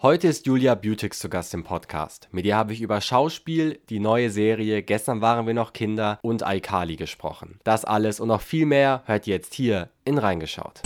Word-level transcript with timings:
Heute 0.00 0.28
ist 0.28 0.46
Julia 0.46 0.76
Beautix 0.76 1.18
zu 1.18 1.28
Gast 1.28 1.52
im 1.54 1.64
Podcast. 1.64 2.28
Mit 2.30 2.46
ihr 2.46 2.54
habe 2.54 2.72
ich 2.72 2.80
über 2.82 3.00
Schauspiel, 3.00 3.80
die 3.88 3.98
neue 3.98 4.30
Serie 4.30 4.84
Gestern 4.84 5.22
waren 5.22 5.44
wir 5.48 5.54
noch 5.54 5.72
Kinder 5.72 6.20
und 6.22 6.44
iCarly 6.46 6.94
gesprochen. 6.94 7.58
Das 7.64 7.84
alles 7.84 8.20
und 8.20 8.28
noch 8.28 8.40
viel 8.40 8.64
mehr 8.64 9.02
hört 9.06 9.26
ihr 9.26 9.34
jetzt 9.34 9.54
hier 9.54 9.88
in 10.04 10.18
Reingeschaut. 10.18 10.82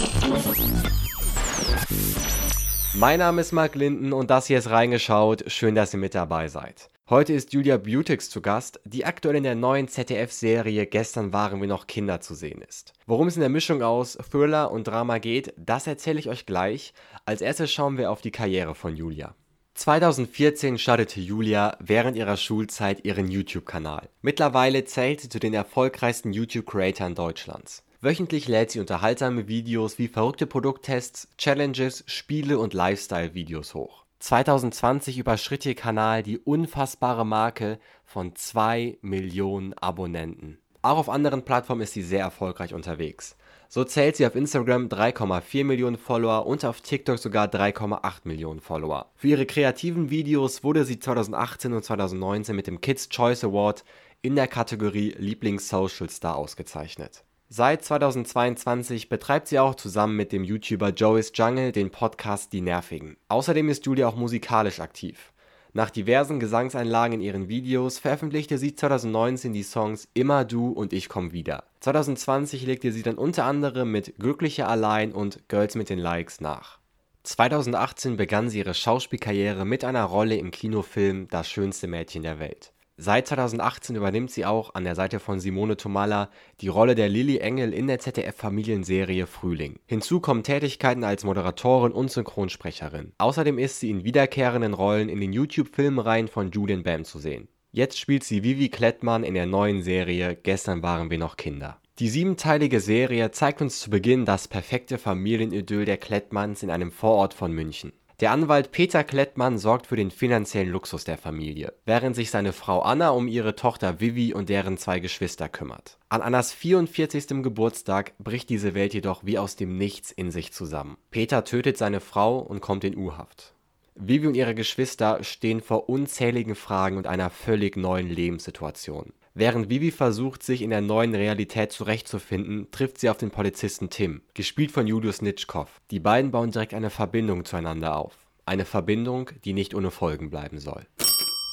Mein 2.94 3.18
Name 3.18 3.42
ist 3.42 3.52
Mark 3.52 3.74
Linden 3.74 4.14
und 4.14 4.30
das 4.30 4.46
hier 4.46 4.56
ist 4.56 4.70
Reingeschaut. 4.70 5.44
Schön, 5.46 5.74
dass 5.74 5.92
ihr 5.92 6.00
mit 6.00 6.14
dabei 6.14 6.48
seid. 6.48 6.88
Heute 7.12 7.34
ist 7.34 7.52
Julia 7.52 7.76
Beautix 7.76 8.30
zu 8.30 8.40
Gast, 8.40 8.80
die 8.86 9.04
aktuell 9.04 9.36
in 9.36 9.42
der 9.42 9.54
neuen 9.54 9.86
ZDF-Serie 9.86 10.86
Gestern 10.86 11.34
waren 11.34 11.60
wir 11.60 11.68
noch 11.68 11.86
Kinder 11.86 12.22
zu 12.22 12.34
sehen 12.34 12.62
ist. 12.66 12.94
Worum 13.04 13.28
es 13.28 13.34
in 13.34 13.40
der 13.40 13.50
Mischung 13.50 13.82
aus 13.82 14.16
Thriller 14.30 14.70
und 14.70 14.84
Drama 14.86 15.18
geht, 15.18 15.52
das 15.58 15.86
erzähle 15.86 16.18
ich 16.20 16.30
euch 16.30 16.46
gleich. 16.46 16.94
Als 17.26 17.42
erstes 17.42 17.70
schauen 17.70 17.98
wir 17.98 18.10
auf 18.10 18.22
die 18.22 18.30
Karriere 18.30 18.74
von 18.74 18.96
Julia. 18.96 19.34
2014 19.74 20.78
startete 20.78 21.20
Julia 21.20 21.76
während 21.80 22.16
ihrer 22.16 22.38
Schulzeit 22.38 23.04
ihren 23.04 23.30
YouTube-Kanal. 23.30 24.08
Mittlerweile 24.22 24.86
zählt 24.86 25.20
sie 25.20 25.28
zu 25.28 25.38
den 25.38 25.52
erfolgreichsten 25.52 26.32
YouTube-Creatoren 26.32 27.14
Deutschlands. 27.14 27.84
Wöchentlich 28.00 28.48
lädt 28.48 28.70
sie 28.70 28.80
unterhaltsame 28.80 29.48
Videos 29.48 29.98
wie 29.98 30.08
verrückte 30.08 30.46
Produkttests, 30.46 31.28
Challenges, 31.36 32.04
Spiele 32.06 32.58
und 32.58 32.72
Lifestyle-Videos 32.72 33.74
hoch. 33.74 34.01
2020 34.22 35.18
überschritt 35.18 35.66
ihr 35.66 35.74
Kanal 35.74 36.22
die 36.22 36.38
unfassbare 36.38 37.26
Marke 37.26 37.80
von 38.04 38.36
2 38.36 38.98
Millionen 39.02 39.74
Abonnenten. 39.74 40.58
Auch 40.80 40.98
auf 40.98 41.08
anderen 41.08 41.44
Plattformen 41.44 41.80
ist 41.80 41.92
sie 41.92 42.04
sehr 42.04 42.20
erfolgreich 42.20 42.72
unterwegs. 42.72 43.36
So 43.68 43.82
zählt 43.82 44.14
sie 44.14 44.24
auf 44.24 44.36
Instagram 44.36 44.86
3,4 44.86 45.64
Millionen 45.64 45.98
Follower 45.98 46.46
und 46.46 46.64
auf 46.64 46.82
TikTok 46.82 47.18
sogar 47.18 47.48
3,8 47.48 48.20
Millionen 48.22 48.60
Follower. 48.60 49.10
Für 49.16 49.26
ihre 49.26 49.44
kreativen 49.44 50.10
Videos 50.10 50.62
wurde 50.62 50.84
sie 50.84 51.00
2018 51.00 51.72
und 51.72 51.84
2019 51.84 52.54
mit 52.54 52.68
dem 52.68 52.80
Kids 52.80 53.08
Choice 53.08 53.42
Award 53.42 53.84
in 54.20 54.36
der 54.36 54.46
Kategorie 54.46 55.16
Lieblings 55.18 55.68
Social 55.68 56.08
Star 56.08 56.36
ausgezeichnet. 56.36 57.24
Seit 57.54 57.84
2022 57.84 59.10
betreibt 59.10 59.46
sie 59.46 59.58
auch 59.58 59.74
zusammen 59.74 60.16
mit 60.16 60.32
dem 60.32 60.42
YouTuber 60.42 60.88
Joey's 60.88 61.32
Jungle 61.34 61.70
den 61.70 61.90
Podcast 61.90 62.54
Die 62.54 62.62
Nervigen. 62.62 63.18
Außerdem 63.28 63.68
ist 63.68 63.84
Julia 63.84 64.08
auch 64.08 64.16
musikalisch 64.16 64.80
aktiv. 64.80 65.34
Nach 65.74 65.90
diversen 65.90 66.40
Gesangseinlagen 66.40 67.16
in 67.16 67.20
ihren 67.20 67.48
Videos 67.50 67.98
veröffentlichte 67.98 68.56
sie 68.56 68.74
2019 68.74 69.52
die 69.52 69.64
Songs 69.64 70.08
Immer 70.14 70.46
du 70.46 70.68
und 70.68 70.94
Ich 70.94 71.10
komm 71.10 71.32
wieder. 71.32 71.64
2020 71.80 72.64
legte 72.64 72.90
sie 72.90 73.02
dann 73.02 73.18
unter 73.18 73.44
anderem 73.44 73.90
mit 73.90 74.14
Glücklicher 74.18 74.66
allein 74.66 75.12
und 75.12 75.46
Girls 75.48 75.74
mit 75.74 75.90
den 75.90 75.98
Likes 75.98 76.40
nach. 76.40 76.78
2018 77.24 78.16
begann 78.16 78.48
sie 78.48 78.60
ihre 78.60 78.72
Schauspielkarriere 78.72 79.66
mit 79.66 79.84
einer 79.84 80.04
Rolle 80.04 80.36
im 80.36 80.52
Kinofilm 80.52 81.28
Das 81.28 81.50
schönste 81.50 81.86
Mädchen 81.86 82.22
der 82.22 82.38
Welt. 82.38 82.72
Seit 83.04 83.26
2018 83.26 83.96
übernimmt 83.96 84.30
sie 84.30 84.46
auch 84.46 84.76
an 84.76 84.84
der 84.84 84.94
Seite 84.94 85.18
von 85.18 85.40
Simone 85.40 85.76
Tomalla 85.76 86.30
die 86.60 86.68
Rolle 86.68 86.94
der 86.94 87.08
Lilly 87.08 87.38
Engel 87.38 87.74
in 87.74 87.88
der 87.88 87.98
ZDF-Familienserie 87.98 89.26
Frühling. 89.26 89.80
Hinzu 89.86 90.20
kommen 90.20 90.44
Tätigkeiten 90.44 91.02
als 91.02 91.24
Moderatorin 91.24 91.90
und 91.90 92.12
Synchronsprecherin. 92.12 93.12
Außerdem 93.18 93.58
ist 93.58 93.80
sie 93.80 93.90
in 93.90 94.04
wiederkehrenden 94.04 94.72
Rollen 94.72 95.08
in 95.08 95.20
den 95.20 95.32
YouTube-Filmreihen 95.32 96.28
von 96.28 96.52
Julian 96.52 96.84
Bam 96.84 97.04
zu 97.04 97.18
sehen. 97.18 97.48
Jetzt 97.72 97.98
spielt 97.98 98.22
sie 98.22 98.44
Vivi 98.44 98.68
Klettmann 98.68 99.24
in 99.24 99.34
der 99.34 99.46
neuen 99.46 99.82
Serie 99.82 100.36
Gestern 100.40 100.84
waren 100.84 101.10
wir 101.10 101.18
noch 101.18 101.36
Kinder. 101.36 101.80
Die 101.98 102.08
siebenteilige 102.08 102.78
Serie 102.78 103.32
zeigt 103.32 103.60
uns 103.62 103.80
zu 103.80 103.90
Beginn 103.90 104.24
das 104.24 104.46
perfekte 104.46 104.96
Familienidyll 104.96 105.86
der 105.86 105.96
Klettmanns 105.96 106.62
in 106.62 106.70
einem 106.70 106.92
Vorort 106.92 107.34
von 107.34 107.52
München. 107.52 107.92
Der 108.22 108.30
Anwalt 108.30 108.70
Peter 108.70 109.02
Klettmann 109.02 109.58
sorgt 109.58 109.88
für 109.88 109.96
den 109.96 110.12
finanziellen 110.12 110.70
Luxus 110.70 111.02
der 111.02 111.18
Familie, 111.18 111.72
während 111.84 112.14
sich 112.14 112.30
seine 112.30 112.52
Frau 112.52 112.78
Anna 112.78 113.10
um 113.10 113.26
ihre 113.26 113.56
Tochter 113.56 113.98
Vivi 113.98 114.32
und 114.32 114.48
deren 114.48 114.78
zwei 114.78 115.00
Geschwister 115.00 115.48
kümmert. 115.48 115.98
An 116.08 116.22
Annas 116.22 116.52
44. 116.52 117.42
Geburtstag 117.42 118.16
bricht 118.18 118.48
diese 118.48 118.74
Welt 118.74 118.94
jedoch 118.94 119.24
wie 119.24 119.40
aus 119.40 119.56
dem 119.56 119.76
Nichts 119.76 120.12
in 120.12 120.30
sich 120.30 120.52
zusammen. 120.52 120.98
Peter 121.10 121.42
tötet 121.42 121.76
seine 121.76 121.98
Frau 121.98 122.38
und 122.38 122.60
kommt 122.60 122.84
in 122.84 122.96
U-Haft. 122.96 123.54
Vivi 123.96 124.28
und 124.28 124.36
ihre 124.36 124.54
Geschwister 124.54 125.24
stehen 125.24 125.60
vor 125.60 125.88
unzähligen 125.88 126.54
Fragen 126.54 126.98
und 126.98 127.08
einer 127.08 127.28
völlig 127.28 127.76
neuen 127.76 128.08
Lebenssituation. 128.08 129.12
Während 129.34 129.70
Vivi 129.70 129.90
versucht, 129.90 130.42
sich 130.42 130.60
in 130.60 130.68
der 130.68 130.82
neuen 130.82 131.14
Realität 131.14 131.72
zurechtzufinden, 131.72 132.70
trifft 132.70 132.98
sie 132.98 133.08
auf 133.08 133.16
den 133.16 133.30
Polizisten 133.30 133.88
Tim, 133.88 134.20
gespielt 134.34 134.70
von 134.70 134.86
Julius 134.86 135.22
Nitschkow. 135.22 135.80
Die 135.90 136.00
beiden 136.00 136.30
bauen 136.30 136.50
direkt 136.50 136.74
eine 136.74 136.90
Verbindung 136.90 137.46
zueinander 137.46 137.96
auf. 137.96 138.14
Eine 138.44 138.66
Verbindung, 138.66 139.30
die 139.46 139.54
nicht 139.54 139.74
ohne 139.74 139.90
Folgen 139.90 140.28
bleiben 140.28 140.58
soll. 140.58 140.86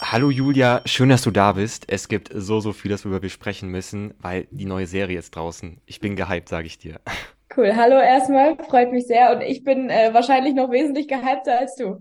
Hallo 0.01 0.29
Julia, 0.29 0.81
schön, 0.83 1.07
dass 1.07 1.21
du 1.21 1.31
da 1.31 1.53
bist. 1.53 1.85
Es 1.87 2.09
gibt 2.09 2.29
so, 2.33 2.59
so 2.59 2.73
viel, 2.73 2.91
das 2.91 3.05
wir 3.05 3.19
besprechen 3.21 3.69
müssen, 3.69 4.13
weil 4.19 4.49
die 4.51 4.65
neue 4.65 4.87
Serie 4.87 5.17
ist 5.17 5.37
draußen. 5.37 5.79
Ich 5.85 6.01
bin 6.01 6.17
gehypt, 6.17 6.49
sage 6.49 6.67
ich 6.67 6.79
dir. 6.79 6.99
Cool, 7.55 7.75
hallo 7.75 7.95
erstmal, 7.95 8.55
freut 8.57 8.91
mich 8.91 9.07
sehr 9.07 9.35
und 9.35 9.41
ich 9.41 9.63
bin 9.63 9.89
äh, 9.89 10.13
wahrscheinlich 10.13 10.53
noch 10.53 10.69
wesentlich 10.69 11.07
gehypter 11.07 11.57
als 11.59 11.75
du. 11.75 11.97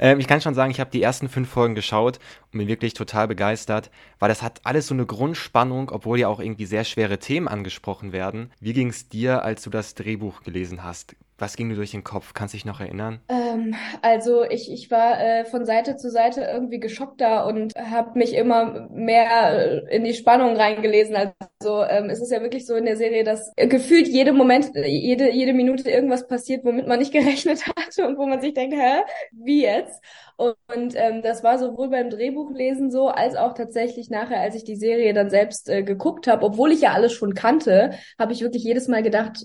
Ähm, 0.00 0.18
ich 0.18 0.26
kann 0.26 0.40
schon 0.40 0.54
sagen, 0.54 0.72
ich 0.72 0.80
habe 0.80 0.90
die 0.90 1.02
ersten 1.02 1.28
fünf 1.28 1.48
Folgen 1.48 1.76
geschaut 1.76 2.18
und 2.52 2.58
bin 2.58 2.66
wirklich 2.66 2.94
total 2.94 3.28
begeistert, 3.28 3.90
weil 4.18 4.28
das 4.28 4.42
hat 4.42 4.60
alles 4.64 4.88
so 4.88 4.94
eine 4.94 5.06
Grundspannung, 5.06 5.90
obwohl 5.90 6.18
ja 6.18 6.26
auch 6.26 6.40
irgendwie 6.40 6.66
sehr 6.66 6.82
schwere 6.82 7.18
Themen 7.18 7.46
angesprochen 7.46 8.12
werden. 8.12 8.50
Wie 8.58 8.72
ging 8.72 8.88
es 8.88 9.08
dir, 9.08 9.44
als 9.44 9.62
du 9.62 9.70
das 9.70 9.94
Drehbuch 9.94 10.42
gelesen 10.42 10.82
hast? 10.82 11.14
Was 11.38 11.56
ging 11.56 11.68
dir 11.68 11.76
durch 11.76 11.92
den 11.92 12.04
Kopf? 12.04 12.34
Kannst 12.34 12.54
du 12.54 12.56
dich 12.56 12.64
noch 12.64 12.80
erinnern? 12.80 13.20
Ähm, 13.28 13.74
also 14.02 14.44
ich, 14.44 14.70
ich 14.70 14.90
war 14.90 15.20
äh, 15.20 15.44
von 15.44 15.64
Seite 15.64 15.96
zu 15.96 16.10
Seite 16.10 16.42
irgendwie 16.42 16.80
geschockter 16.80 17.46
und 17.46 17.74
habe 17.76 18.18
mich 18.18 18.34
immer 18.34 18.88
mehr 18.90 19.88
in 19.88 20.04
die 20.04 20.14
Spannung 20.14 20.56
reingelesen. 20.56 21.16
Also 21.62 21.84
ähm, 21.84 22.08
es 22.08 22.22
ist 22.22 22.30
ja 22.32 22.40
wirklich 22.40 22.64
so 22.64 22.74
in 22.74 22.86
der 22.86 22.96
Serie, 22.96 23.22
dass 23.22 23.52
gefühlt 23.54 24.08
jede 24.08 24.32
Moment, 24.32 24.70
jede, 24.74 25.30
jede 25.30 25.52
Minute 25.52 25.90
irgendwas 25.90 26.26
passiert, 26.26 26.64
womit 26.64 26.86
man 26.86 26.98
nicht 26.98 27.12
gerechnet 27.12 27.66
hatte 27.66 28.06
und 28.08 28.16
wo 28.16 28.26
man 28.26 28.40
sich 28.40 28.54
denkt, 28.54 28.74
hä, 28.74 29.02
wie 29.32 29.62
jetzt? 29.62 30.02
Und, 30.38 30.56
und 30.74 30.94
ähm, 30.96 31.20
das 31.20 31.44
war 31.44 31.58
sowohl 31.58 31.90
beim 31.90 32.08
Drehbuchlesen 32.08 32.90
so, 32.90 33.08
als 33.08 33.36
auch 33.36 33.52
tatsächlich 33.52 34.08
nachher, 34.08 34.40
als 34.40 34.54
ich 34.54 34.64
die 34.64 34.76
Serie 34.76 35.12
dann 35.12 35.28
selbst 35.28 35.68
äh, 35.68 35.82
geguckt 35.82 36.28
habe, 36.28 36.46
obwohl 36.46 36.72
ich 36.72 36.80
ja 36.80 36.92
alles 36.92 37.12
schon 37.12 37.34
kannte, 37.34 37.90
habe 38.18 38.32
ich 38.32 38.40
wirklich 38.40 38.64
jedes 38.64 38.88
Mal 38.88 39.02
gedacht, 39.02 39.44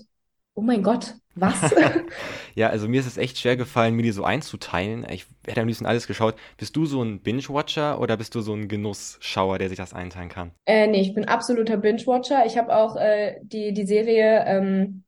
oh 0.54 0.62
mein 0.62 0.82
Gott, 0.82 1.16
was? 1.36 1.74
ja, 2.54 2.68
also 2.68 2.88
mir 2.88 3.00
ist 3.00 3.06
es 3.06 3.16
echt 3.16 3.38
schwer 3.38 3.56
gefallen, 3.56 3.94
mir 3.94 4.02
die 4.02 4.10
so 4.12 4.24
einzuteilen. 4.24 5.06
Ich 5.10 5.26
hätte 5.46 5.60
am 5.60 5.68
liebsten 5.68 5.86
alles 5.86 6.06
geschaut. 6.06 6.34
Bist 6.56 6.74
du 6.76 6.86
so 6.86 7.02
ein 7.02 7.20
Binge-Watcher 7.20 8.00
oder 8.00 8.16
bist 8.16 8.34
du 8.34 8.40
so 8.40 8.54
ein 8.54 8.68
Genussschauer, 8.68 9.58
der 9.58 9.68
sich 9.68 9.78
das 9.78 9.92
einteilen 9.92 10.28
kann? 10.28 10.50
Äh, 10.64 10.86
nee, 10.86 11.00
ich 11.00 11.14
bin 11.14 11.26
absoluter 11.26 11.76
Binge-Watcher. 11.76 12.46
Ich 12.46 12.56
habe 12.58 12.74
auch 12.74 12.96
äh, 12.96 13.36
die, 13.42 13.72
die 13.72 13.86
Serie 13.86 14.44
ähm, 14.46 15.04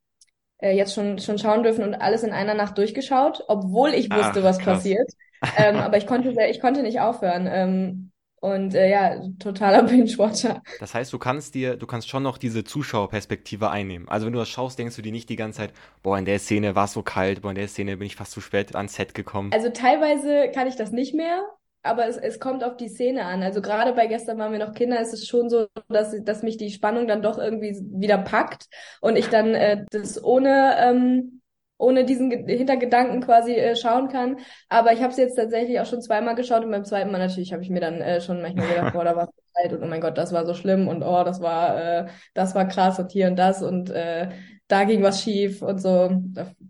äh, 0.59 0.77
jetzt 0.77 0.94
schon, 0.94 1.19
schon 1.19 1.39
schauen 1.39 1.62
dürfen 1.62 1.84
und 1.84 1.94
alles 1.94 2.22
in 2.22 2.33
einer 2.33 2.55
Nacht 2.55 2.78
durchgeschaut, 2.78 3.45
obwohl 3.49 3.91
ich 3.95 4.10
wusste, 4.10 4.41
Ach, 4.41 4.45
was 4.45 4.59
krass. 4.59 4.78
passiert. 4.78 5.10
ähm, 5.56 5.77
aber 5.77 5.97
ich 5.97 6.06
konnte, 6.06 6.34
ich 6.50 6.60
konnte 6.60 6.83
nicht 6.83 7.00
aufhören. 7.00 7.49
Ähm, 7.50 8.10
und 8.41 8.75
äh, 8.75 8.91
ja, 8.91 9.21
totaler 9.38 9.82
Binge-Watcher. 9.84 10.62
Das 10.81 10.94
heißt, 10.94 11.12
du 11.12 11.19
kannst 11.19 11.54
dir, 11.54 11.76
du 11.76 11.87
kannst 11.87 12.09
schon 12.09 12.22
noch 12.22 12.38
diese 12.38 12.65
Zuschauerperspektive 12.65 13.71
einnehmen. 13.71 14.09
Also 14.09 14.26
wenn 14.26 14.32
du 14.32 14.38
das 14.38 14.49
schaust, 14.49 14.78
denkst 14.78 14.97
du 14.97 15.03
dir 15.03 15.12
nicht 15.12 15.28
die 15.28 15.37
ganze 15.37 15.59
Zeit, 15.59 15.72
boah, 16.03 16.19
in 16.19 16.25
der 16.25 16.38
Szene 16.38 16.75
war 16.75 16.84
es 16.84 16.93
so 16.93 17.03
kalt, 17.03 17.43
boah, 17.43 17.50
in 17.50 17.56
der 17.56 17.69
Szene 17.69 17.97
bin 17.97 18.06
ich 18.06 18.16
fast 18.16 18.32
zu 18.32 18.41
spät 18.41 18.75
ans 18.75 18.94
Set 18.94 19.15
gekommen. 19.15 19.53
Also 19.53 19.71
teilweise 19.71 20.50
kann 20.53 20.66
ich 20.66 20.77
das 20.77 20.93
nicht 20.93 21.15
mehr, 21.15 21.44
aber 21.82 22.06
es, 22.06 22.16
es 22.16 22.41
kommt 22.41 22.65
auf 22.65 22.77
die 22.77 22.88
Szene 22.88 23.25
an. 23.25 23.43
Also 23.43 23.60
gerade 23.60 23.93
bei 23.93 24.06
gestern 24.06 24.38
waren 24.38 24.53
wir 24.53 24.59
noch 24.59 24.75
Kinder, 24.75 25.00
ist 25.00 25.12
es 25.12 25.27
schon 25.27 25.48
so, 25.48 25.66
dass, 25.88 26.15
dass 26.25 26.43
mich 26.43 26.56
die 26.56 26.71
Spannung 26.71 27.06
dann 27.06 27.22
doch 27.22 27.38
irgendwie 27.38 27.77
wieder 27.93 28.19
packt 28.19 28.66
und 29.00 29.16
ich 29.16 29.28
dann 29.28 29.54
äh, 29.54 29.84
das 29.91 30.22
ohne 30.22 30.77
ähm, 30.78 31.41
ohne 31.78 32.05
diesen 32.05 32.31
Hintergedanken 32.31 33.22
quasi 33.22 33.53
äh, 33.53 33.77
schauen 33.77 34.09
kann. 34.09 34.39
Aber 34.69 34.93
ich 34.93 35.00
habe 35.00 35.12
es 35.12 35.16
jetzt 35.16 35.37
tatsächlich 35.37 35.81
auch 35.81 35.87
schon 35.87 36.03
zweimal 36.03 36.34
geschaut 36.34 36.65
und 36.65 36.71
beim 36.71 36.84
zweiten 36.84 37.10
Mal 37.10 37.19
natürlich 37.19 37.53
habe 37.53 37.63
ich 37.63 37.71
mir 37.71 37.80
dann 37.80 38.01
äh, 38.01 38.21
schon 38.21 38.42
manchmal 38.42 38.69
gedacht, 38.69 38.92
boah, 38.92 39.04
da 39.04 39.16
war 39.16 39.25
es 39.25 39.72
und 39.72 39.83
oh 39.83 39.86
mein 39.86 40.01
Gott, 40.01 40.16
das 40.16 40.33
war 40.33 40.47
so 40.47 40.54
schlimm 40.54 40.86
und 40.86 41.03
oh, 41.03 41.25
das 41.25 41.41
war 41.41 41.77
äh, 41.83 42.07
das 42.34 42.54
war 42.54 42.69
krass 42.69 42.98
und 42.98 43.10
hier 43.10 43.27
und 43.27 43.36
das 43.36 43.63
und 43.63 43.91
äh, 43.91 44.28
da 44.69 44.84
ging 44.84 45.03
was 45.03 45.22
schief 45.22 45.63
und 45.63 45.80
so. 45.80 46.22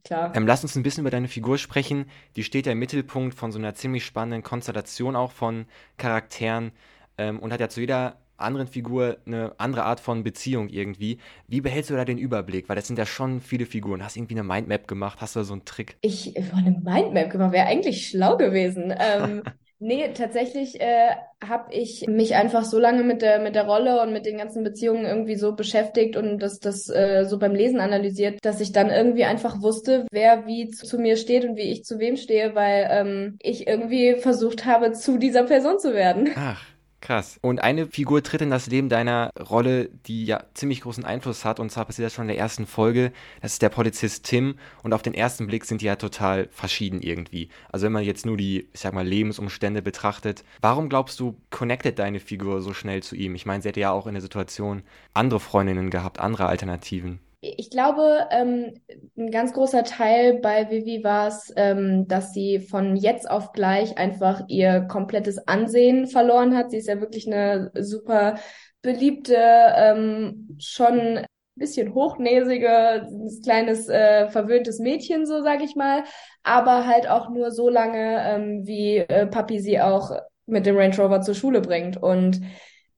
Klar. 0.04 0.32
Ähm, 0.34 0.46
lass 0.46 0.62
uns 0.62 0.76
ein 0.76 0.82
bisschen 0.82 1.02
über 1.02 1.10
deine 1.10 1.28
Figur 1.28 1.58
sprechen. 1.58 2.06
Die 2.36 2.44
steht 2.44 2.66
ja 2.66 2.72
im 2.72 2.78
Mittelpunkt 2.78 3.34
von 3.34 3.50
so 3.50 3.58
einer 3.58 3.74
ziemlich 3.74 4.06
spannenden 4.06 4.42
Konstellation 4.42 5.16
auch 5.16 5.32
von 5.32 5.66
Charakteren 5.96 6.72
ähm, 7.18 7.40
und 7.40 7.52
hat 7.52 7.60
ja 7.60 7.68
zu 7.68 7.80
jeder 7.80 8.16
anderen 8.38 8.66
Figur 8.66 9.18
eine 9.26 9.52
andere 9.58 9.84
Art 9.84 10.00
von 10.00 10.22
Beziehung 10.22 10.68
irgendwie. 10.68 11.18
Wie 11.46 11.60
behältst 11.60 11.90
du 11.90 11.94
da 11.94 12.04
den 12.04 12.18
Überblick? 12.18 12.68
Weil 12.68 12.76
das 12.76 12.86
sind 12.86 12.98
ja 12.98 13.06
schon 13.06 13.40
viele 13.40 13.66
Figuren. 13.66 14.02
Hast 14.02 14.16
du 14.16 14.20
irgendwie 14.20 14.34
eine 14.34 14.44
Mindmap 14.44 14.88
gemacht? 14.88 15.20
Hast 15.20 15.36
du 15.36 15.40
da 15.40 15.44
so 15.44 15.52
einen 15.52 15.64
Trick? 15.64 15.96
Ich 16.00 16.36
eine 16.36 16.70
Mindmap 16.70 17.30
gemacht, 17.30 17.52
wäre 17.52 17.66
eigentlich 17.66 18.08
schlau 18.08 18.36
gewesen. 18.36 18.94
ähm, 18.98 19.42
Nee, 19.80 20.08
tatsächlich 20.12 20.80
äh, 20.80 21.10
habe 21.40 21.72
ich 21.72 22.04
mich 22.08 22.34
einfach 22.34 22.64
so 22.64 22.80
lange 22.80 23.04
mit 23.04 23.22
der 23.22 23.38
mit 23.38 23.54
der 23.54 23.64
Rolle 23.64 24.02
und 24.02 24.12
mit 24.12 24.26
den 24.26 24.36
ganzen 24.36 24.64
Beziehungen 24.64 25.04
irgendwie 25.04 25.36
so 25.36 25.54
beschäftigt 25.54 26.16
und 26.16 26.40
das 26.40 26.58
das 26.58 26.88
äh, 26.88 27.24
so 27.26 27.38
beim 27.38 27.54
Lesen 27.54 27.78
analysiert, 27.78 28.40
dass 28.42 28.60
ich 28.60 28.72
dann 28.72 28.90
irgendwie 28.90 29.24
einfach 29.24 29.62
wusste, 29.62 30.06
wer 30.10 30.46
wie 30.46 30.68
zu, 30.70 30.84
zu 30.84 30.98
mir 30.98 31.16
steht 31.16 31.44
und 31.44 31.56
wie 31.56 31.70
ich 31.70 31.84
zu 31.84 32.00
wem 32.00 32.16
stehe, 32.16 32.56
weil 32.56 32.88
ähm, 32.90 33.36
ich 33.40 33.68
irgendwie 33.68 34.16
versucht 34.16 34.66
habe, 34.66 34.92
zu 34.92 35.16
dieser 35.16 35.44
Person 35.44 35.78
zu 35.78 35.94
werden. 35.94 36.30
Ach. 36.34 36.60
Krass. 37.00 37.38
Und 37.42 37.60
eine 37.62 37.86
Figur 37.86 38.24
tritt 38.24 38.40
in 38.40 38.50
das 38.50 38.66
Leben 38.66 38.88
deiner 38.88 39.30
Rolle, 39.38 39.88
die 40.06 40.24
ja 40.24 40.42
ziemlich 40.54 40.80
großen 40.80 41.04
Einfluss 41.04 41.44
hat, 41.44 41.60
und 41.60 41.70
zwar 41.70 41.84
passiert 41.84 42.06
das 42.06 42.12
schon 42.12 42.24
in 42.24 42.28
der 42.28 42.38
ersten 42.38 42.66
Folge. 42.66 43.12
Das 43.40 43.52
ist 43.52 43.62
der 43.62 43.68
Polizist 43.68 44.24
Tim. 44.24 44.56
Und 44.82 44.92
auf 44.92 45.02
den 45.02 45.14
ersten 45.14 45.46
Blick 45.46 45.64
sind 45.64 45.80
die 45.80 45.86
ja 45.86 45.96
total 45.96 46.48
verschieden 46.50 47.00
irgendwie. 47.00 47.50
Also 47.70 47.86
wenn 47.86 47.92
man 47.92 48.02
jetzt 48.02 48.26
nur 48.26 48.36
die, 48.36 48.68
ich 48.72 48.80
sag 48.80 48.94
mal, 48.94 49.06
Lebensumstände 49.06 49.80
betrachtet. 49.80 50.44
Warum 50.60 50.88
glaubst 50.88 51.20
du, 51.20 51.36
connectet 51.50 52.00
deine 52.00 52.18
Figur 52.18 52.62
so 52.62 52.74
schnell 52.74 53.02
zu 53.02 53.14
ihm? 53.14 53.36
Ich 53.36 53.46
meine, 53.46 53.62
sie 53.62 53.68
hätte 53.68 53.80
ja 53.80 53.92
auch 53.92 54.08
in 54.08 54.14
der 54.14 54.22
Situation 54.22 54.82
andere 55.14 55.40
Freundinnen 55.40 55.90
gehabt, 55.90 56.18
andere 56.18 56.46
Alternativen. 56.46 57.20
Ich 57.40 57.70
glaube, 57.70 58.26
ähm, 58.32 58.74
ein 59.16 59.30
ganz 59.30 59.52
großer 59.52 59.84
Teil 59.84 60.40
bei 60.40 60.70
Vivi 60.70 61.04
war 61.04 61.28
es, 61.28 61.52
ähm, 61.56 62.08
dass 62.08 62.32
sie 62.32 62.58
von 62.58 62.96
jetzt 62.96 63.30
auf 63.30 63.52
gleich 63.52 63.96
einfach 63.96 64.42
ihr 64.48 64.80
komplettes 64.82 65.46
Ansehen 65.46 66.08
verloren 66.08 66.56
hat. 66.56 66.70
Sie 66.72 66.78
ist 66.78 66.88
ja 66.88 67.00
wirklich 67.00 67.28
eine 67.28 67.70
super 67.78 68.38
beliebte, 68.82 69.36
ähm, 69.36 70.56
schon 70.58 70.98
ein 71.18 71.26
bisschen 71.54 71.94
hochnäsige, 71.94 73.06
kleines 73.44 73.88
äh, 73.88 74.28
verwöhntes 74.30 74.80
Mädchen, 74.80 75.24
so 75.24 75.40
sag 75.40 75.62
ich 75.62 75.76
mal, 75.76 76.02
aber 76.42 76.86
halt 76.88 77.08
auch 77.08 77.30
nur 77.30 77.52
so 77.52 77.68
lange, 77.68 78.20
ähm, 78.24 78.66
wie 78.66 78.96
äh, 78.96 79.26
Papi 79.26 79.60
sie 79.60 79.80
auch 79.80 80.10
mit 80.46 80.66
dem 80.66 80.76
Range 80.76 80.96
Rover 80.96 81.20
zur 81.20 81.34
Schule 81.34 81.60
bringt. 81.60 81.96
Und 82.02 82.40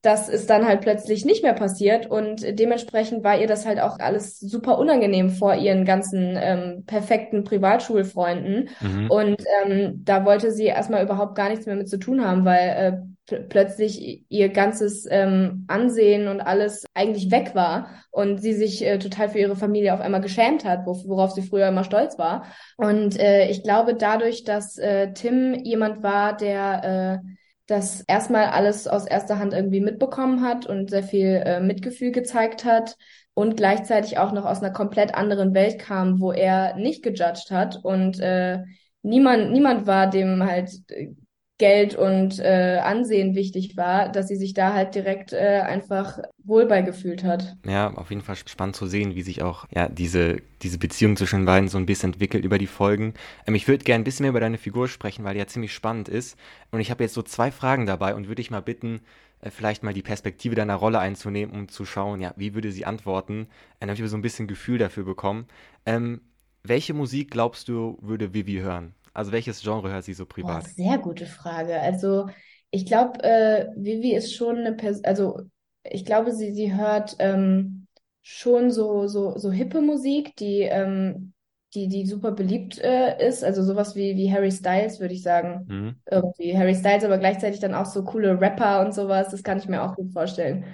das 0.01 0.29
ist 0.29 0.49
dann 0.49 0.65
halt 0.67 0.81
plötzlich 0.81 1.25
nicht 1.25 1.43
mehr 1.43 1.53
passiert. 1.53 2.07
Und 2.07 2.43
dementsprechend 2.59 3.23
war 3.23 3.39
ihr 3.39 3.47
das 3.47 3.65
halt 3.65 3.79
auch 3.79 3.99
alles 3.99 4.39
super 4.39 4.79
unangenehm 4.79 5.29
vor 5.29 5.55
ihren 5.55 5.85
ganzen 5.85 6.37
ähm, 6.39 6.83
perfekten 6.85 7.43
Privatschulfreunden. 7.43 8.69
Mhm. 8.81 9.09
und 9.09 9.43
ähm, 9.63 10.01
da 10.03 10.25
wollte 10.25 10.51
sie 10.51 10.65
erstmal 10.65 11.03
überhaupt 11.03 11.35
gar 11.35 11.49
nichts 11.49 11.65
mehr 11.65 11.75
mit 11.75 11.89
zu 11.89 11.97
tun 11.97 12.25
haben, 12.25 12.45
weil 12.45 12.69
äh, 12.69 12.91
pl 13.27 13.45
plötzlich 13.49 14.25
ihr 14.29 14.49
ganzes 14.49 15.07
ähm, 15.09 15.65
Ansehen 15.67 16.27
und 16.27 16.41
alles 16.41 16.85
eigentlich 16.93 17.31
weg 17.31 17.51
war 17.53 17.87
und 18.09 18.41
sie 18.41 18.53
sich 18.53 18.83
äh, 18.85 18.97
total 18.99 19.29
für 19.29 19.39
ihre 19.39 19.55
Familie 19.55 19.93
auf 19.93 20.01
einmal 20.01 20.21
geschämt 20.21 20.65
hat, 20.65 20.85
worauf 20.85 21.31
sie 21.31 21.41
früher 21.41 21.67
immer 21.67 21.83
stolz 21.83 22.17
war. 22.17 22.45
Und 22.77 23.19
äh, 23.19 23.49
ich 23.49 23.63
glaube 23.63 23.95
dadurch, 23.95 24.43
dass 24.43 24.77
äh, 24.77 25.13
Tim 25.13 25.53
jemand 25.53 26.03
war, 26.03 26.35
der 26.35 27.21
äh, 27.23 27.27
das 27.71 28.01
erstmal 28.01 28.47
alles 28.47 28.87
aus 28.87 29.05
erster 29.05 29.39
Hand 29.39 29.53
irgendwie 29.53 29.79
mitbekommen 29.79 30.41
hat 30.41 30.65
und 30.65 30.89
sehr 30.89 31.03
viel 31.03 31.41
äh, 31.45 31.59
Mitgefühl 31.61 32.11
gezeigt 32.11 32.65
hat 32.65 32.97
und 33.33 33.55
gleichzeitig 33.55 34.17
auch 34.17 34.33
noch 34.33 34.45
aus 34.45 34.61
einer 34.61 34.73
komplett 34.73 35.15
anderen 35.15 35.53
Welt 35.53 35.79
kam, 35.79 36.19
wo 36.19 36.31
er 36.31 36.75
nicht 36.75 37.01
gejudged 37.01 37.49
hat 37.49 37.79
und 37.83 38.19
äh, 38.19 38.59
niemand 39.03 39.51
niemand 39.51 39.87
war 39.87 40.09
dem 40.09 40.43
halt 40.45 40.71
äh, 40.89 41.13
Geld 41.61 41.93
und 41.93 42.39
äh, 42.39 42.79
Ansehen 42.83 43.35
wichtig 43.35 43.77
war, 43.77 44.09
dass 44.09 44.27
sie 44.27 44.35
sich 44.35 44.55
da 44.55 44.73
halt 44.73 44.95
direkt 44.95 45.31
äh, 45.31 45.61
einfach 45.63 46.17
wohl 46.43 46.65
beigefühlt 46.65 47.23
hat. 47.23 47.55
Ja, 47.67 47.93
auf 47.93 48.09
jeden 48.09 48.23
Fall 48.23 48.35
spannend 48.35 48.75
zu 48.75 48.87
sehen, 48.87 49.13
wie 49.13 49.21
sich 49.21 49.43
auch 49.43 49.67
ja 49.69 49.87
diese, 49.87 50.37
diese 50.63 50.79
Beziehung 50.79 51.15
zwischen 51.17 51.45
beiden 51.45 51.69
so 51.69 51.77
ein 51.77 51.85
bisschen 51.85 52.13
entwickelt 52.13 52.45
über 52.45 52.57
die 52.57 52.65
Folgen. 52.65 53.13
Ähm, 53.45 53.53
ich 53.53 53.67
würde 53.67 53.83
gerne 53.83 54.01
ein 54.01 54.03
bisschen 54.03 54.23
mehr 54.23 54.31
über 54.31 54.39
deine 54.39 54.57
Figur 54.57 54.87
sprechen, 54.87 55.23
weil 55.23 55.35
die 55.35 55.39
ja 55.39 55.45
ziemlich 55.45 55.71
spannend 55.71 56.09
ist. 56.09 56.35
Und 56.71 56.79
ich 56.79 56.89
habe 56.89 57.03
jetzt 57.03 57.13
so 57.13 57.21
zwei 57.21 57.51
Fragen 57.51 57.85
dabei 57.85 58.15
und 58.15 58.23
würde 58.23 58.41
dich 58.41 58.49
mal 58.49 58.63
bitten, 58.63 59.01
äh, 59.41 59.51
vielleicht 59.51 59.83
mal 59.83 59.93
die 59.93 60.01
Perspektive 60.01 60.55
deiner 60.55 60.75
Rolle 60.75 60.97
einzunehmen, 60.97 61.55
um 61.55 61.67
zu 61.69 61.85
schauen, 61.85 62.21
ja, 62.21 62.33
wie 62.37 62.55
würde 62.55 62.71
sie 62.71 62.85
antworten, 62.87 63.47
äh, 63.79 63.85
damit 63.85 63.99
wir 63.99 64.07
so 64.07 64.17
ein 64.17 64.23
bisschen 64.23 64.47
Gefühl 64.47 64.79
dafür 64.79 65.03
bekommen. 65.03 65.45
Ähm, 65.85 66.21
welche 66.63 66.95
Musik 66.95 67.29
glaubst 67.29 67.67
du, 67.67 67.99
würde 68.01 68.33
Vivi 68.33 68.61
hören? 68.61 68.95
Also 69.13 69.31
welches 69.31 69.61
Genre 69.61 69.91
hört 69.91 70.03
sie 70.03 70.13
so 70.13 70.25
privat? 70.25 70.63
Oh, 70.65 70.69
sehr 70.75 70.97
gute 70.97 71.25
Frage. 71.25 71.79
Also 71.79 72.29
ich 72.69 72.85
glaube, 72.85 73.23
äh, 73.23 73.67
Vivi 73.75 74.13
ist 74.13 74.33
schon 74.33 74.57
eine 74.57 74.73
Person, 74.73 75.03
also 75.05 75.41
ich 75.83 76.05
glaube, 76.05 76.31
sie, 76.31 76.53
sie 76.53 76.73
hört 76.73 77.15
ähm, 77.19 77.87
schon 78.21 78.71
so, 78.71 79.07
so, 79.07 79.37
so 79.37 79.51
hippe 79.51 79.81
Musik, 79.81 80.35
die, 80.37 80.61
ähm, 80.61 81.33
die, 81.73 81.87
die 81.87 82.05
super 82.05 82.31
beliebt 82.31 82.79
äh, 82.79 83.27
ist. 83.27 83.43
Also 83.43 83.63
sowas 83.63 83.95
wie, 83.95 84.15
wie 84.15 84.31
Harry 84.31 84.51
Styles, 84.51 84.99
würde 84.99 85.13
ich 85.13 85.23
sagen. 85.23 85.65
Mhm. 85.67 85.95
Irgendwie 86.09 86.57
Harry 86.57 86.75
Styles, 86.75 87.03
aber 87.03 87.17
gleichzeitig 87.17 87.59
dann 87.59 87.73
auch 87.73 87.85
so 87.85 88.03
coole 88.03 88.39
Rapper 88.39 88.81
und 88.85 88.93
sowas. 88.93 89.29
Das 89.29 89.43
kann 89.43 89.57
ich 89.57 89.67
mir 89.67 89.83
auch 89.83 89.95
gut 89.95 90.11
vorstellen. 90.11 90.65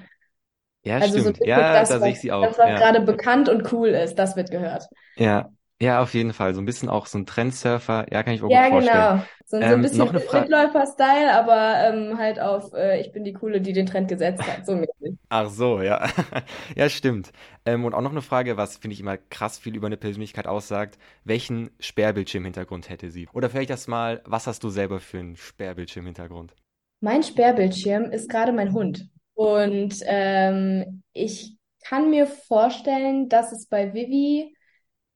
Ja, 0.84 0.96
also 0.96 1.20
stimmt. 1.20 1.38
So 1.38 1.46
ja, 1.46 1.74
das, 1.74 1.90
da 1.90 2.00
sehe 2.00 2.12
ich 2.12 2.20
sie 2.20 2.32
auch. 2.32 2.44
Das, 2.44 2.58
was 2.58 2.70
ja. 2.70 2.78
gerade 2.78 3.02
bekannt 3.02 3.50
und 3.50 3.72
cool 3.74 3.90
ist, 3.90 4.16
das 4.16 4.36
wird 4.36 4.52
gehört. 4.52 4.88
Ja, 5.16 5.50
ja, 5.80 6.02
auf 6.02 6.14
jeden 6.14 6.34
Fall. 6.34 6.56
So 6.56 6.62
ein 6.62 6.66
bisschen 6.66 6.90
auch 6.90 7.06
so 7.06 7.20
ein 7.20 7.26
Trendsurfer. 7.26 8.08
Ja, 8.12 8.24
kann 8.24 8.34
ich 8.34 8.42
mir 8.42 8.52
ja, 8.52 8.64
gut 8.64 8.72
vorstellen. 8.72 8.98
Ja, 8.98 9.12
genau. 9.12 9.26
So, 9.46 9.58
so 9.58 9.64
ein 9.64 9.74
ähm, 9.74 9.82
bisschen 9.82 10.12
Mitläufer-Style, 10.12 11.34
aber 11.34 11.76
ähm, 11.86 12.18
halt 12.18 12.40
auf, 12.40 12.74
äh, 12.74 13.00
ich 13.00 13.12
bin 13.14 13.24
die 13.24 13.34
Coole, 13.34 13.62
die 13.62 13.74
den 13.74 13.86
Trend 13.86 14.10
gesetzt 14.10 14.46
hat. 14.46 14.66
So 14.66 14.76
mäßig. 14.76 15.18
Ach 15.30 15.50
so, 15.50 15.82
ja. 15.82 16.06
ja, 16.76 16.90
stimmt. 16.90 17.32
Ähm, 17.66 17.86
und 17.86 17.94
auch 17.94 18.02
noch 18.02 18.12
eine 18.12 18.22
Frage, 18.22 18.58
was 18.58 18.78
finde 18.78 18.96
ich 18.96 19.00
immer 19.00 19.18
krass 19.18 19.58
viel 19.58 19.76
über 19.76 19.88
eine 19.88 19.98
Persönlichkeit 19.98 20.48
aussagt. 20.48 20.98
Welchen 21.24 21.70
Sperrbildschirmhintergrund 21.80 22.90
hätte 22.90 23.10
sie? 23.10 23.30
Oder 23.32 23.50
vielleicht 23.50 23.70
das 23.70 23.88
mal, 23.88 24.22
was 24.26 24.48
hast 24.48 24.64
du 24.64 24.70
selber 24.70 25.00
für 25.00 25.20
einen 25.20 25.38
Sperrbildschirmhintergrund? 25.38 26.54
Mein 27.00 27.24
Sperrbildschirm 27.24 28.12
ist 28.12 28.30
gerade 28.30 28.52
mein 28.52 28.74
Hund. 28.74 29.08
Und 29.36 29.96
ähm, 30.06 31.04
ich 31.14 31.56
kann 31.86 32.10
mir 32.10 32.26
vorstellen, 32.26 33.30
dass 33.30 33.52
es 33.52 33.68
bei 33.68 33.94
Vivi 33.94 34.57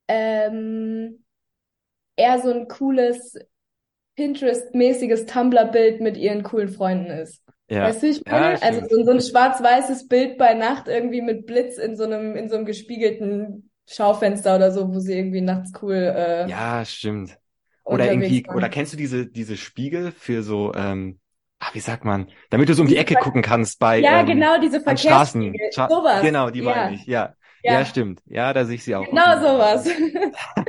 ähm, 0.08 1.24
eher 2.16 2.40
so 2.40 2.52
ein 2.52 2.68
cooles 2.68 3.38
Pinterest-mäßiges 4.16 5.26
Tumblr-Bild 5.26 6.00
mit 6.00 6.16
ihren 6.16 6.42
coolen 6.42 6.68
Freunden 6.68 7.10
ist. 7.10 7.42
Ja. 7.68 7.84
Weißt 7.84 8.02
du, 8.02 8.08
ich 8.08 8.24
meine? 8.26 8.54
Ja, 8.54 8.60
also 8.60 8.86
so, 8.88 9.04
so 9.04 9.10
ein 9.12 9.20
schwarz-weißes 9.20 10.08
Bild 10.08 10.36
bei 10.36 10.54
Nacht 10.54 10.88
irgendwie 10.88 11.22
mit 11.22 11.46
Blitz 11.46 11.78
in 11.78 11.96
so 11.96 12.04
einem, 12.04 12.36
in 12.36 12.50
so 12.50 12.56
einem 12.56 12.66
gespiegelten 12.66 13.70
Schaufenster 13.88 14.56
oder 14.56 14.70
so, 14.70 14.92
wo 14.92 14.98
sie 14.98 15.16
irgendwie 15.16 15.40
nachts 15.40 15.72
cool. 15.80 15.94
Äh, 15.94 16.48
ja, 16.48 16.84
stimmt. 16.84 17.38
Oder 17.84 18.10
irgendwie, 18.10 18.46
waren. 18.46 18.56
oder 18.56 18.68
kennst 18.68 18.92
du 18.92 18.96
diese, 18.96 19.26
diese 19.26 19.56
Spiegel 19.56 20.12
für 20.12 20.42
so, 20.42 20.72
ähm, 20.74 21.18
ach, 21.58 21.74
wie 21.74 21.80
sagt 21.80 22.04
man, 22.04 22.28
damit 22.50 22.68
du 22.68 22.74
so 22.74 22.82
um 22.82 22.88
die 22.88 22.96
Ecke 22.96 23.14
gucken 23.14 23.42
kannst 23.42 23.78
bei 23.78 23.98
Ja, 23.98 24.20
ähm, 24.20 24.26
genau, 24.26 24.60
diese 24.60 24.80
Verkehrsspiegel. 24.80 25.58
Straßen. 25.72 25.96
Sowas. 25.96 26.22
Genau, 26.22 26.50
die 26.50 26.60
ja. 26.60 26.64
meine 26.64 26.94
ich, 26.96 27.06
ja. 27.06 27.34
Ja. 27.62 27.74
ja, 27.74 27.84
stimmt. 27.84 28.22
Ja, 28.26 28.52
da 28.52 28.64
sehe 28.64 28.76
ich 28.76 28.84
sie 28.84 28.94
auch. 28.94 29.06
Genau 29.06 29.40
sowas. 29.40 29.88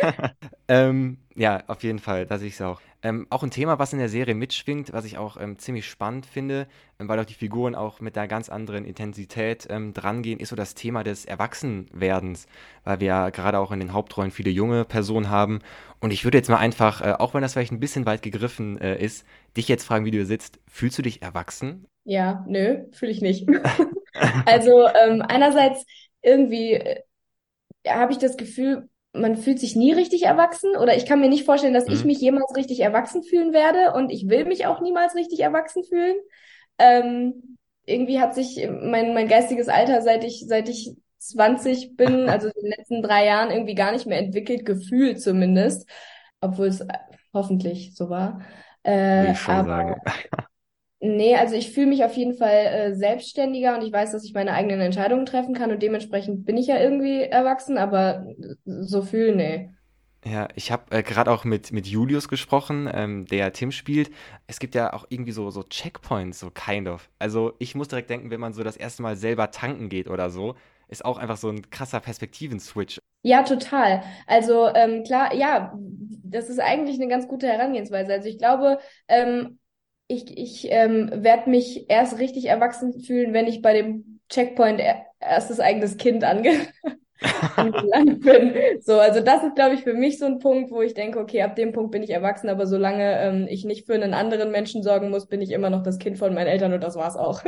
ähm, 0.68 1.18
ja, 1.36 1.64
auf 1.68 1.84
jeden 1.84 2.00
Fall, 2.00 2.26
da 2.26 2.38
sehe 2.38 2.50
ich 2.50 2.58
sie 2.58 2.68
auch. 2.68 2.82
Ähm, 3.02 3.28
auch 3.30 3.44
ein 3.44 3.52
Thema, 3.52 3.80
was 3.80 3.92
in 3.92 4.00
der 4.00 4.08
Serie 4.08 4.34
mitschwingt, 4.34 4.94
was 4.94 5.04
ich 5.04 5.18
auch 5.18 5.36
ähm, 5.38 5.58
ziemlich 5.58 5.86
spannend 5.90 6.26
finde, 6.26 6.68
ähm, 7.00 7.10
weil 7.10 7.20
auch 7.20 7.26
die 7.26 7.34
Figuren 7.34 7.76
auch 7.76 8.00
mit 8.00 8.18
einer 8.18 8.30
ganz 8.30 8.48
anderen 8.48 8.86
Intensität 8.86 9.68
ähm, 9.70 9.94
drangehen, 9.94 10.40
ist 10.40 10.50
so 10.50 10.56
das 10.56 10.74
Thema 10.74 11.04
des 11.04 11.26
Erwachsenwerdens, 11.26 12.48
weil 12.86 13.02
wir 13.02 13.08
ja 13.08 13.30
gerade 13.30 13.60
auch 13.60 13.72
in 13.72 13.80
den 13.80 13.92
Hauptrollen 13.92 14.32
viele 14.32 14.52
junge 14.52 14.86
Personen 14.86 15.30
haben. 15.30 15.60
Und 16.00 16.12
ich 16.12 16.24
würde 16.24 16.38
jetzt 16.38 16.50
mal 16.50 16.58
einfach, 16.58 17.02
äh, 17.02 17.14
auch 17.20 17.34
wenn 17.34 17.42
das 17.42 17.54
vielleicht 17.54 17.74
ein 17.74 17.80
bisschen 17.80 18.06
weit 18.06 18.22
gegriffen 18.22 18.80
äh, 18.80 19.04
ist, 19.04 19.26
dich 19.58 19.68
jetzt 19.68 19.84
fragen, 19.84 20.06
wie 20.06 20.12
du 20.12 20.18
hier 20.18 20.26
sitzt. 20.26 20.60
Fühlst 20.68 20.98
du 20.98 21.02
dich 21.02 21.22
erwachsen? 21.22 21.86
Ja, 22.06 22.46
nö, 22.48 22.86
fühle 22.92 23.12
ich 23.12 23.22
nicht. 23.22 23.50
also 24.46 24.88
ähm, 24.88 25.22
einerseits 25.28 25.86
irgendwie 26.24 26.74
äh, 26.74 27.02
habe 27.88 28.12
ich 28.14 28.18
das 28.18 28.38
Gefühl, 28.38 28.90
man 29.14 29.38
fühlt 29.38 29.60
sich 29.60 29.76
nie 29.76 29.94
richtig 29.94 30.24
erwachsen 30.24 30.76
oder 30.76 30.96
ich 30.96 31.06
kann 31.06 31.20
mir 31.20 31.30
nicht 31.30 31.46
vorstellen, 31.46 31.74
dass 31.74 31.88
mhm. 31.88 31.94
ich 31.94 32.06
mich 32.06 32.20
jemals 32.20 32.56
richtig 32.56 32.80
erwachsen 32.80 33.24
fühlen 33.24 33.54
werde 33.54 33.94
und 33.94 34.12
ich 34.12 34.28
will 34.28 34.46
mich 34.46 34.66
auch 34.66 34.82
niemals 34.82 35.16
richtig 35.16 35.42
erwachsen 35.42 35.84
fühlen. 35.84 36.16
Ähm, 36.80 37.58
irgendwie 37.86 38.20
hat 38.20 38.34
sich 38.34 38.68
mein, 38.82 39.14
mein 39.14 39.28
geistiges 39.28 39.68
Alter, 39.68 40.02
seit 40.02 40.24
ich, 40.24 40.46
seit 40.48 40.70
ich 40.70 40.96
20 41.20 41.96
bin, 41.96 42.28
also 42.30 42.48
in 42.48 42.54
den 42.62 42.74
letzten 42.78 43.02
drei 43.04 43.26
Jahren 43.26 43.52
irgendwie 43.52 43.76
gar 43.76 43.92
nicht 43.92 44.08
mehr 44.08 44.18
entwickelt, 44.18 44.66
gefühlt 44.66 45.22
zumindest, 45.22 45.88
obwohl 46.42 46.68
es 46.68 46.86
hoffentlich 47.34 47.96
so 47.96 48.10
war. 48.10 48.42
Äh, 48.86 49.32
ich 49.32 49.40
schon 49.40 49.56
aber, 49.56 49.68
sagen. 49.68 50.02
Nee, 51.06 51.36
also 51.36 51.54
ich 51.56 51.72
fühle 51.72 51.88
mich 51.88 52.06
auf 52.06 52.16
jeden 52.16 52.34
Fall 52.34 52.66
äh, 52.66 52.96
selbstständiger 52.96 53.76
und 53.76 53.84
ich 53.84 53.92
weiß, 53.92 54.14
dass 54.14 54.24
ich 54.24 54.34
meine 54.34 54.54
eigenen 54.54 54.80
Entscheidungen 54.80 55.26
treffen 55.26 55.54
kann 55.54 55.70
und 55.70 55.84
dementsprechend 55.84 56.46
bin 56.46 56.56
ich 56.56 56.68
ja 56.68 56.80
irgendwie 56.80 57.24
erwachsen, 57.24 57.78
aber 57.78 58.26
so 58.64 59.02
fühlen, 59.02 59.36
nee. 59.36 59.70
Ja, 60.24 60.48
ich 60.56 60.72
habe 60.72 60.96
äh, 60.96 61.04
gerade 61.04 61.30
auch 61.30 61.44
mit, 61.44 61.74
mit 61.74 61.88
Julius 61.88 62.30
gesprochen, 62.30 62.90
ähm, 62.94 63.26
der 63.26 63.52
Tim 63.52 63.74
spielt. 63.74 64.12
Es 64.48 64.60
gibt 64.60 64.76
ja 64.76 64.94
auch 64.94 65.06
irgendwie 65.10 65.34
so, 65.34 65.50
so 65.50 65.64
Checkpoints, 65.64 66.40
so 66.40 66.50
kind 66.50 66.88
of. 66.88 67.10
Also 67.20 67.52
ich 67.60 67.76
muss 67.76 67.90
direkt 67.90 68.10
denken, 68.10 68.32
wenn 68.32 68.40
man 68.40 68.54
so 68.54 68.64
das 68.64 68.78
erste 68.78 69.04
Mal 69.04 69.18
selber 69.18 69.52
tanken 69.52 69.90
geht 69.90 70.08
oder 70.08 70.30
so, 70.30 70.56
ist 70.88 71.04
auch 71.04 71.18
einfach 71.18 71.36
so 71.36 71.50
ein 71.50 71.70
krasser 71.70 72.00
Perspektiven-Switch. 72.00 73.00
Ja, 73.24 73.44
total. 73.44 74.04
Also 74.26 74.70
ähm, 74.74 75.04
klar, 75.04 75.34
ja, 75.36 75.78
das 76.24 76.48
ist 76.48 76.62
eigentlich 76.62 76.96
eine 76.96 77.10
ganz 77.10 77.28
gute 77.28 77.48
Herangehensweise. 77.48 78.14
Also 78.14 78.30
ich 78.30 78.38
glaube, 78.38 78.80
ähm, 79.10 79.60
ich, 80.14 80.38
ich 80.38 80.72
ähm, 80.72 81.10
werde 81.14 81.50
mich 81.50 81.90
erst 81.90 82.20
richtig 82.20 82.46
erwachsen 82.46 83.02
fühlen, 83.02 83.34
wenn 83.34 83.48
ich 83.48 83.62
bei 83.62 83.74
dem 83.74 84.20
Checkpoint 84.30 84.82
erstes 85.20 85.60
eigenes 85.60 85.98
Kind 85.98 86.24
ange 86.24 86.52
angelangt 87.56 88.22
bin. 88.22 88.54
So, 88.82 89.00
also 89.00 89.22
das 89.22 89.44
ist, 89.44 89.56
glaube 89.56 89.76
ich, 89.76 89.84
für 89.84 89.94
mich 89.94 90.20
so 90.20 90.26
ein 90.26 90.40
Punkt, 90.40 90.72
wo 90.72 90.82
ich 90.82 90.94
denke, 90.94 91.20
okay, 91.20 91.42
ab 91.42 91.56
dem 91.56 91.72
Punkt 91.72 91.92
bin 91.92 92.04
ich 92.04 92.10
erwachsen, 92.10 92.50
aber 92.50 92.68
solange 92.68 93.20
ähm, 93.20 93.48
ich 93.50 93.66
nicht 93.66 93.86
für 93.86 93.94
einen 93.94 94.14
anderen 94.14 94.52
Menschen 94.52 94.84
sorgen 94.84 95.10
muss, 95.10 95.28
bin 95.28 95.42
ich 95.42 95.52
immer 95.52 95.70
noch 95.70 95.84
das 95.84 96.00
Kind 96.00 96.18
von 96.18 96.34
meinen 96.34 96.48
Eltern 96.48 96.74
und 96.74 96.84
das 96.84 96.96
war's 96.96 97.16
auch. 97.16 97.42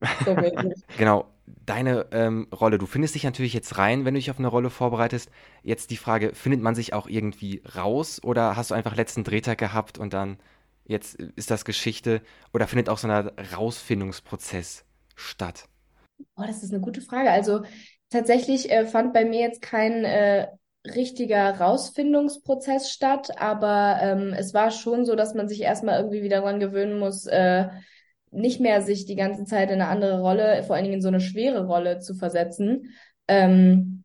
so 0.24 0.36
genau. 0.96 1.26
Deine 1.64 2.06
ähm, 2.12 2.46
Rolle, 2.58 2.78
du 2.78 2.86
findest 2.86 3.14
dich 3.14 3.24
natürlich 3.24 3.54
jetzt 3.54 3.78
rein, 3.78 4.04
wenn 4.04 4.14
du 4.14 4.20
dich 4.20 4.30
auf 4.30 4.38
eine 4.38 4.48
Rolle 4.48 4.68
vorbereitest. 4.70 5.30
Jetzt 5.62 5.90
die 5.90 5.96
Frage, 5.96 6.34
findet 6.34 6.60
man 6.60 6.74
sich 6.74 6.92
auch 6.92 7.08
irgendwie 7.08 7.62
raus 7.76 8.22
oder 8.22 8.56
hast 8.56 8.70
du 8.70 8.74
einfach 8.74 8.96
letzten 8.96 9.24
Drehtag 9.24 9.58
gehabt 9.58 9.98
und 9.98 10.12
dann 10.12 10.38
jetzt 10.88 11.14
ist 11.14 11.50
das 11.50 11.64
Geschichte 11.64 12.22
oder 12.52 12.66
findet 12.66 12.88
auch 12.88 12.98
so 12.98 13.06
ein 13.06 13.30
Rausfindungsprozess 13.56 14.84
statt? 15.14 15.68
Oh, 16.36 16.42
das 16.46 16.64
ist 16.64 16.72
eine 16.72 16.80
gute 16.80 17.00
Frage. 17.00 17.30
Also 17.30 17.62
tatsächlich 18.10 18.70
äh, 18.70 18.86
fand 18.86 19.12
bei 19.12 19.24
mir 19.24 19.40
jetzt 19.40 19.62
kein 19.62 20.04
äh, 20.04 20.48
richtiger 20.84 21.60
Rausfindungsprozess 21.60 22.90
statt, 22.90 23.38
aber 23.38 23.98
ähm, 24.00 24.34
es 24.36 24.54
war 24.54 24.70
schon 24.70 25.04
so, 25.04 25.14
dass 25.14 25.34
man 25.34 25.48
sich 25.48 25.60
erstmal 25.60 25.98
irgendwie 25.98 26.22
wieder 26.22 26.40
daran 26.40 26.60
gewöhnen 26.60 26.98
muss, 26.98 27.26
äh, 27.26 27.68
nicht 28.30 28.60
mehr 28.60 28.82
sich 28.82 29.06
die 29.06 29.16
ganze 29.16 29.44
Zeit 29.44 29.70
in 29.70 29.80
eine 29.80 29.88
andere 29.88 30.20
Rolle, 30.20 30.62
vor 30.64 30.76
allen 30.76 30.84
Dingen 30.84 30.96
in 30.96 31.02
so 31.02 31.08
eine 31.08 31.20
schwere 31.20 31.66
Rolle 31.66 31.98
zu 31.98 32.14
versetzen. 32.14 32.94
Ähm, 33.26 33.97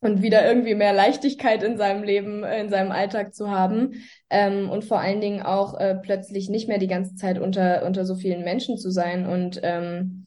und 0.00 0.22
wieder 0.22 0.46
irgendwie 0.46 0.74
mehr 0.74 0.92
Leichtigkeit 0.92 1.62
in 1.62 1.76
seinem 1.76 2.02
Leben, 2.02 2.42
in 2.44 2.70
seinem 2.70 2.90
Alltag 2.90 3.34
zu 3.34 3.50
haben 3.50 4.02
ähm, 4.30 4.70
und 4.70 4.84
vor 4.84 5.00
allen 5.00 5.20
Dingen 5.20 5.42
auch 5.42 5.78
äh, 5.78 5.94
plötzlich 5.94 6.48
nicht 6.48 6.68
mehr 6.68 6.78
die 6.78 6.86
ganze 6.86 7.14
Zeit 7.16 7.38
unter 7.38 7.84
unter 7.84 8.04
so 8.04 8.14
vielen 8.14 8.42
Menschen 8.42 8.78
zu 8.78 8.90
sein. 8.90 9.26
Und 9.26 9.60
ähm, 9.62 10.24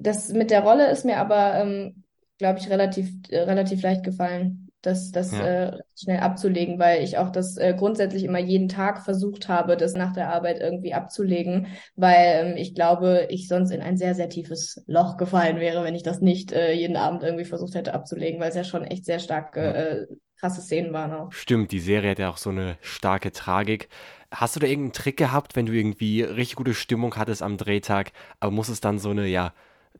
das 0.00 0.28
mit 0.30 0.50
der 0.50 0.62
Rolle 0.62 0.90
ist 0.90 1.04
mir 1.04 1.18
aber 1.18 1.54
ähm, 1.54 2.04
glaube 2.38 2.58
ich 2.58 2.68
relativ 2.68 3.10
äh, 3.30 3.40
relativ 3.40 3.82
leicht 3.82 4.04
gefallen 4.04 4.65
das, 4.86 5.10
das 5.10 5.32
ja. 5.32 5.46
äh, 5.46 5.78
schnell 5.96 6.20
abzulegen, 6.20 6.78
weil 6.78 7.02
ich 7.02 7.18
auch 7.18 7.30
das 7.30 7.56
äh, 7.56 7.74
grundsätzlich 7.76 8.24
immer 8.24 8.38
jeden 8.38 8.68
Tag 8.68 9.04
versucht 9.04 9.48
habe, 9.48 9.76
das 9.76 9.94
nach 9.94 10.12
der 10.12 10.30
Arbeit 10.32 10.60
irgendwie 10.60 10.94
abzulegen, 10.94 11.66
weil 11.96 12.46
ähm, 12.46 12.56
ich 12.56 12.74
glaube, 12.74 13.26
ich 13.30 13.48
sonst 13.48 13.70
in 13.70 13.82
ein 13.82 13.96
sehr, 13.96 14.14
sehr 14.14 14.28
tiefes 14.28 14.84
Loch 14.86 15.16
gefallen 15.16 15.58
wäre, 15.58 15.84
wenn 15.84 15.94
ich 15.94 16.02
das 16.02 16.20
nicht 16.20 16.52
äh, 16.52 16.72
jeden 16.72 16.96
Abend 16.96 17.22
irgendwie 17.22 17.44
versucht 17.44 17.74
hätte 17.74 17.94
abzulegen, 17.94 18.40
weil 18.40 18.50
es 18.50 18.56
ja 18.56 18.64
schon 18.64 18.84
echt 18.84 19.04
sehr 19.04 19.18
stark 19.18 19.56
äh, 19.56 20.06
krasse 20.38 20.60
Szenen 20.60 20.92
waren 20.92 21.12
auch. 21.12 21.32
Stimmt, 21.32 21.72
die 21.72 21.80
Serie 21.80 22.10
hat 22.10 22.18
ja 22.18 22.30
auch 22.30 22.36
so 22.36 22.50
eine 22.50 22.76
starke 22.80 23.32
Tragik. 23.32 23.88
Hast 24.30 24.56
du 24.56 24.60
da 24.60 24.66
irgendeinen 24.66 24.92
Trick 24.92 25.16
gehabt, 25.16 25.56
wenn 25.56 25.66
du 25.66 25.72
irgendwie 25.72 26.22
richtig 26.22 26.56
gute 26.56 26.74
Stimmung 26.74 27.16
hattest 27.16 27.42
am 27.42 27.56
Drehtag, 27.56 28.12
aber 28.40 28.52
muss 28.52 28.68
es 28.68 28.80
dann 28.80 28.98
so 28.98 29.10
eine, 29.10 29.26
ja, 29.26 29.52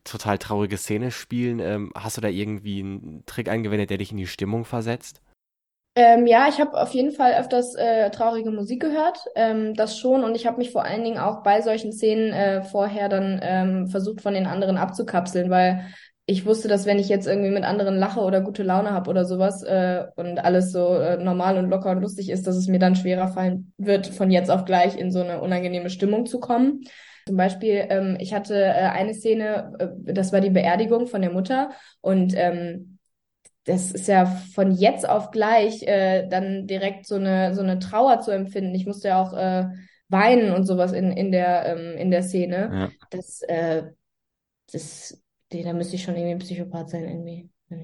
total 0.04 0.38
traurige 0.38 0.76
Szene 0.76 1.10
spielen. 1.10 1.60
Ähm, 1.60 1.92
hast 1.94 2.16
du 2.16 2.20
da 2.20 2.28
irgendwie 2.28 2.80
einen 2.80 3.24
Trick 3.26 3.48
eingewendet, 3.48 3.90
der 3.90 3.98
dich 3.98 4.10
in 4.10 4.16
die 4.16 4.26
Stimmung 4.26 4.64
versetzt? 4.64 5.20
Ähm, 5.98 6.26
ja, 6.26 6.46
ich 6.48 6.60
habe 6.60 6.78
auf 6.78 6.90
jeden 6.90 7.10
Fall 7.10 7.34
öfters 7.40 7.74
äh, 7.74 8.10
traurige 8.10 8.50
Musik 8.50 8.82
gehört, 8.82 9.24
ähm, 9.34 9.72
das 9.74 9.98
schon. 9.98 10.24
Und 10.24 10.34
ich 10.34 10.46
habe 10.46 10.58
mich 10.58 10.70
vor 10.70 10.84
allen 10.84 11.02
Dingen 11.02 11.16
auch 11.16 11.42
bei 11.42 11.62
solchen 11.62 11.90
Szenen 11.90 12.34
äh, 12.34 12.62
vorher 12.62 13.08
dann 13.08 13.40
ähm, 13.42 13.86
versucht, 13.86 14.20
von 14.20 14.34
den 14.34 14.46
anderen 14.46 14.76
abzukapseln, 14.76 15.48
weil 15.48 15.86
ich 16.26 16.44
wusste, 16.44 16.68
dass 16.68 16.86
wenn 16.86 16.98
ich 16.98 17.08
jetzt 17.08 17.26
irgendwie 17.26 17.50
mit 17.50 17.64
anderen 17.64 17.96
lache 17.96 18.20
oder 18.20 18.42
gute 18.42 18.64
Laune 18.64 18.90
habe 18.90 19.08
oder 19.08 19.24
sowas 19.24 19.62
äh, 19.62 20.04
und 20.16 20.38
alles 20.38 20.72
so 20.72 20.96
äh, 20.96 21.16
normal 21.16 21.56
und 21.56 21.70
locker 21.70 21.92
und 21.92 22.02
lustig 22.02 22.30
ist, 22.30 22.46
dass 22.46 22.56
es 22.56 22.66
mir 22.66 22.80
dann 22.80 22.96
schwerer 22.96 23.28
fallen 23.28 23.72
wird, 23.78 24.08
von 24.08 24.30
jetzt 24.30 24.50
auf 24.50 24.66
gleich 24.66 24.98
in 24.98 25.12
so 25.12 25.20
eine 25.20 25.40
unangenehme 25.40 25.88
Stimmung 25.88 26.26
zu 26.26 26.40
kommen. 26.40 26.82
Zum 27.26 27.36
Beispiel, 27.36 27.86
ähm, 27.88 28.16
ich 28.20 28.32
hatte 28.32 28.54
äh, 28.54 28.88
eine 28.88 29.12
Szene, 29.12 29.72
äh, 29.78 30.12
das 30.12 30.32
war 30.32 30.40
die 30.40 30.50
Beerdigung 30.50 31.08
von 31.08 31.22
der 31.22 31.32
Mutter 31.32 31.70
und 32.00 32.34
ähm, 32.36 32.98
das 33.64 33.90
ist 33.90 34.06
ja 34.06 34.26
von 34.26 34.70
jetzt 34.70 35.08
auf 35.08 35.32
gleich 35.32 35.82
äh, 35.82 36.28
dann 36.28 36.68
direkt 36.68 37.04
so 37.04 37.16
eine 37.16 37.52
so 37.52 37.62
eine 37.62 37.80
Trauer 37.80 38.20
zu 38.20 38.30
empfinden. 38.30 38.76
Ich 38.76 38.86
musste 38.86 39.08
ja 39.08 39.20
auch 39.20 39.32
äh, 39.32 39.66
weinen 40.08 40.52
und 40.52 40.66
sowas 40.66 40.92
in 40.92 41.10
in 41.10 41.32
der 41.32 41.66
ähm, 41.66 41.98
in 41.98 42.12
der 42.12 42.22
Szene. 42.22 42.70
Ja. 42.72 42.88
Das 43.10 43.42
äh, 43.42 43.82
das 44.72 45.20
da 45.50 45.72
müsste 45.72 45.96
ich 45.96 46.04
schon 46.04 46.14
irgendwie 46.14 46.34
ein 46.34 46.38
Psychopath 46.38 46.90
sein 46.90 47.04
irgendwie. 47.08 47.50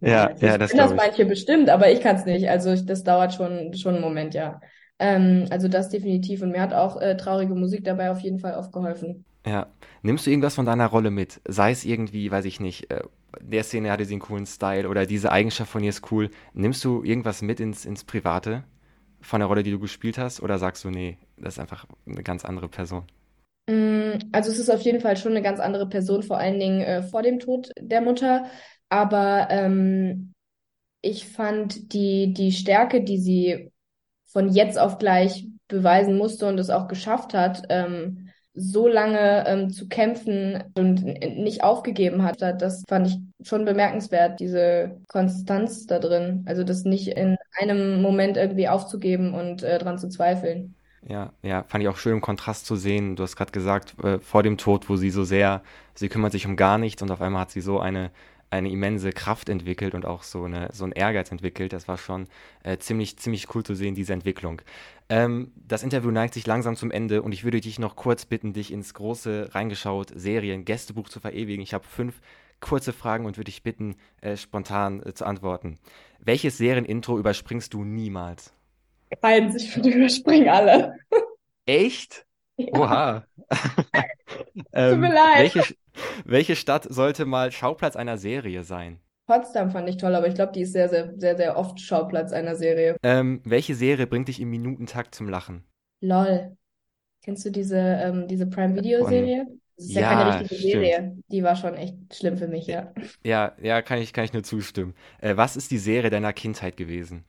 ja, 0.00 0.28
also 0.28 0.46
ja, 0.46 0.56
das, 0.56 0.72
das 0.72 0.94
manche 0.94 1.26
bestimmt, 1.26 1.68
aber 1.68 1.90
ich 1.90 2.00
kann 2.00 2.16
es 2.16 2.24
nicht. 2.24 2.48
Also 2.48 2.72
ich, 2.72 2.86
das 2.86 3.04
dauert 3.04 3.34
schon 3.34 3.74
schon 3.74 3.96
einen 3.96 4.02
Moment, 4.02 4.32
ja. 4.32 4.62
Ähm, 5.00 5.46
also 5.50 5.66
das 5.66 5.88
definitiv. 5.88 6.42
Und 6.42 6.52
mir 6.52 6.60
hat 6.60 6.74
auch 6.74 7.00
äh, 7.00 7.16
traurige 7.16 7.54
Musik 7.54 7.84
dabei 7.84 8.10
auf 8.10 8.20
jeden 8.20 8.38
Fall 8.38 8.54
aufgeholfen. 8.54 9.24
Ja. 9.46 9.66
Nimmst 10.02 10.26
du 10.26 10.30
irgendwas 10.30 10.54
von 10.54 10.66
deiner 10.66 10.86
Rolle 10.86 11.10
mit? 11.10 11.40
Sei 11.48 11.70
es 11.70 11.84
irgendwie, 11.84 12.30
weiß 12.30 12.44
ich 12.44 12.60
nicht, 12.60 12.90
äh, 12.90 13.02
der 13.40 13.64
Szene 13.64 13.90
hatte 13.90 14.04
sie 14.04 14.14
einen 14.14 14.20
coolen 14.20 14.46
Style 14.46 14.88
oder 14.88 15.06
diese 15.06 15.32
Eigenschaft 15.32 15.70
von 15.70 15.82
ihr 15.82 15.88
ist 15.88 16.12
cool. 16.12 16.30
Nimmst 16.52 16.84
du 16.84 17.02
irgendwas 17.02 17.42
mit 17.42 17.60
ins, 17.60 17.86
ins 17.86 18.04
Private 18.04 18.64
von 19.22 19.40
der 19.40 19.48
Rolle, 19.48 19.62
die 19.62 19.70
du 19.70 19.78
gespielt 19.78 20.18
hast? 20.18 20.42
Oder 20.42 20.58
sagst 20.58 20.84
du, 20.84 20.90
nee, 20.90 21.16
das 21.38 21.54
ist 21.54 21.60
einfach 21.60 21.86
eine 22.06 22.22
ganz 22.22 22.44
andere 22.44 22.68
Person? 22.68 23.04
Mm, 23.68 24.18
also 24.32 24.50
es 24.50 24.58
ist 24.58 24.70
auf 24.70 24.82
jeden 24.82 25.00
Fall 25.00 25.16
schon 25.16 25.32
eine 25.32 25.42
ganz 25.42 25.60
andere 25.60 25.88
Person, 25.88 26.22
vor 26.22 26.38
allen 26.38 26.60
Dingen 26.60 26.82
äh, 26.82 27.02
vor 27.02 27.22
dem 27.22 27.38
Tod 27.38 27.70
der 27.80 28.02
Mutter. 28.02 28.46
Aber 28.90 29.48
ähm, 29.50 30.34
ich 31.00 31.26
fand 31.26 31.94
die, 31.94 32.34
die 32.34 32.52
Stärke, 32.52 33.02
die 33.02 33.18
sie 33.18 33.70
von 34.32 34.48
jetzt 34.48 34.78
auf 34.78 34.98
gleich 34.98 35.46
beweisen 35.68 36.16
musste 36.16 36.46
und 36.46 36.58
es 36.58 36.70
auch 36.70 36.88
geschafft 36.88 37.34
hat, 37.34 37.64
ähm, 37.68 38.30
so 38.54 38.88
lange 38.88 39.44
ähm, 39.46 39.70
zu 39.70 39.88
kämpfen 39.88 40.64
und 40.74 41.04
nicht 41.04 41.62
aufgegeben 41.62 42.24
hat, 42.24 42.42
das 42.42 42.82
fand 42.88 43.06
ich 43.06 43.18
schon 43.46 43.64
bemerkenswert, 43.64 44.40
diese 44.40 45.00
Konstanz 45.08 45.86
da 45.86 45.98
drin. 45.98 46.44
Also 46.46 46.64
das 46.64 46.84
nicht 46.84 47.08
in 47.08 47.36
einem 47.58 48.02
Moment 48.02 48.36
irgendwie 48.36 48.68
aufzugeben 48.68 49.34
und 49.34 49.62
äh, 49.62 49.78
dran 49.78 49.98
zu 49.98 50.08
zweifeln. 50.08 50.74
Ja, 51.08 51.32
ja, 51.42 51.64
fand 51.68 51.82
ich 51.82 51.88
auch 51.88 51.96
schön 51.96 52.14
im 52.14 52.20
Kontrast 52.20 52.66
zu 52.66 52.76
sehen. 52.76 53.16
Du 53.16 53.22
hast 53.22 53.36
gerade 53.36 53.52
gesagt, 53.52 53.94
äh, 54.04 54.18
vor 54.18 54.42
dem 54.42 54.58
Tod, 54.58 54.88
wo 54.90 54.96
sie 54.96 55.10
so 55.10 55.24
sehr, 55.24 55.62
sie 55.94 56.08
kümmert 56.08 56.32
sich 56.32 56.46
um 56.46 56.56
gar 56.56 56.76
nichts 56.76 57.02
und 57.02 57.10
auf 57.10 57.22
einmal 57.22 57.42
hat 57.42 57.50
sie 57.52 57.62
so 57.62 57.80
eine 57.80 58.10
eine 58.50 58.70
immense 58.70 59.10
Kraft 59.10 59.48
entwickelt 59.48 59.94
und 59.94 60.04
auch 60.04 60.22
so, 60.22 60.44
eine, 60.44 60.70
so 60.72 60.84
einen 60.84 60.92
Ehrgeiz 60.92 61.30
entwickelt. 61.30 61.72
Das 61.72 61.88
war 61.88 61.98
schon 61.98 62.26
äh, 62.64 62.78
ziemlich, 62.78 63.16
ziemlich 63.18 63.54
cool 63.54 63.62
zu 63.62 63.74
sehen, 63.74 63.94
diese 63.94 64.12
Entwicklung. 64.12 64.60
Ähm, 65.08 65.52
das 65.56 65.82
Interview 65.82 66.10
neigt 66.10 66.34
sich 66.34 66.46
langsam 66.46 66.76
zum 66.76 66.90
Ende 66.90 67.22
und 67.22 67.32
ich 67.32 67.44
würde 67.44 67.60
dich 67.60 67.78
noch 67.78 67.96
kurz 67.96 68.26
bitten, 68.26 68.52
dich 68.52 68.72
ins 68.72 68.94
große 68.94 69.50
reingeschaut 69.54 70.12
Serien-Gästebuch 70.14 71.08
zu 71.08 71.20
verewigen. 71.20 71.62
Ich 71.62 71.74
habe 71.74 71.84
fünf 71.84 72.20
kurze 72.60 72.92
Fragen 72.92 73.24
und 73.26 73.36
würde 73.36 73.50
dich 73.50 73.62
bitten, 73.62 73.96
äh, 74.20 74.36
spontan 74.36 75.02
äh, 75.04 75.14
zu 75.14 75.24
antworten. 75.24 75.78
Welches 76.18 76.58
Serienintro 76.58 77.18
überspringst 77.18 77.72
du 77.72 77.84
niemals? 77.84 78.52
Keins, 79.22 79.56
ich 79.56 79.76
überspringe 79.76 80.52
alle. 80.52 80.96
Echt? 81.66 82.26
Ja. 82.60 82.78
Oha. 82.78 83.24
ähm, 84.74 84.90
Tut 84.90 85.00
mir 85.00 85.14
leid. 85.14 85.54
Welche, 85.54 85.74
welche 86.24 86.56
Stadt 86.56 86.86
sollte 86.88 87.24
mal 87.24 87.52
Schauplatz 87.52 87.96
einer 87.96 88.18
Serie 88.18 88.62
sein? 88.62 89.00
Potsdam 89.26 89.70
fand 89.70 89.88
ich 89.88 89.96
toll, 89.96 90.14
aber 90.14 90.26
ich 90.26 90.34
glaube, 90.34 90.52
die 90.52 90.62
ist 90.62 90.72
sehr, 90.72 90.88
sehr, 90.88 91.14
sehr, 91.16 91.36
sehr 91.36 91.56
oft 91.56 91.80
Schauplatz 91.80 92.32
einer 92.32 92.56
Serie. 92.56 92.96
Ähm, 93.02 93.40
welche 93.44 93.74
Serie 93.74 94.06
bringt 94.06 94.28
dich 94.28 94.40
im 94.40 94.50
Minutentakt 94.50 95.14
zum 95.14 95.28
Lachen? 95.28 95.64
LOL. 96.00 96.56
Kennst 97.22 97.44
du 97.44 97.50
diese, 97.50 97.78
ähm, 97.78 98.26
diese 98.26 98.46
Prime 98.46 98.74
Video 98.74 99.06
Serie? 99.06 99.46
Das 99.76 99.86
ist 99.86 99.94
ja, 99.94 100.00
ja 100.00 100.08
keine 100.08 100.40
richtige 100.40 100.54
stimmt. 100.54 100.72
Serie. 100.72 101.16
Die 101.28 101.42
war 101.42 101.56
schon 101.56 101.74
echt 101.74 101.94
schlimm 102.14 102.36
für 102.36 102.48
mich, 102.48 102.66
ja. 102.66 102.92
Ja, 103.24 103.52
ja, 103.62 103.82
kann 103.82 103.98
ich, 103.98 104.12
kann 104.12 104.24
ich 104.24 104.32
nur 104.32 104.42
zustimmen. 104.42 104.94
Äh, 105.20 105.36
was 105.36 105.56
ist 105.56 105.70
die 105.70 105.78
Serie 105.78 106.10
deiner 106.10 106.32
Kindheit 106.32 106.76
gewesen? 106.76 107.24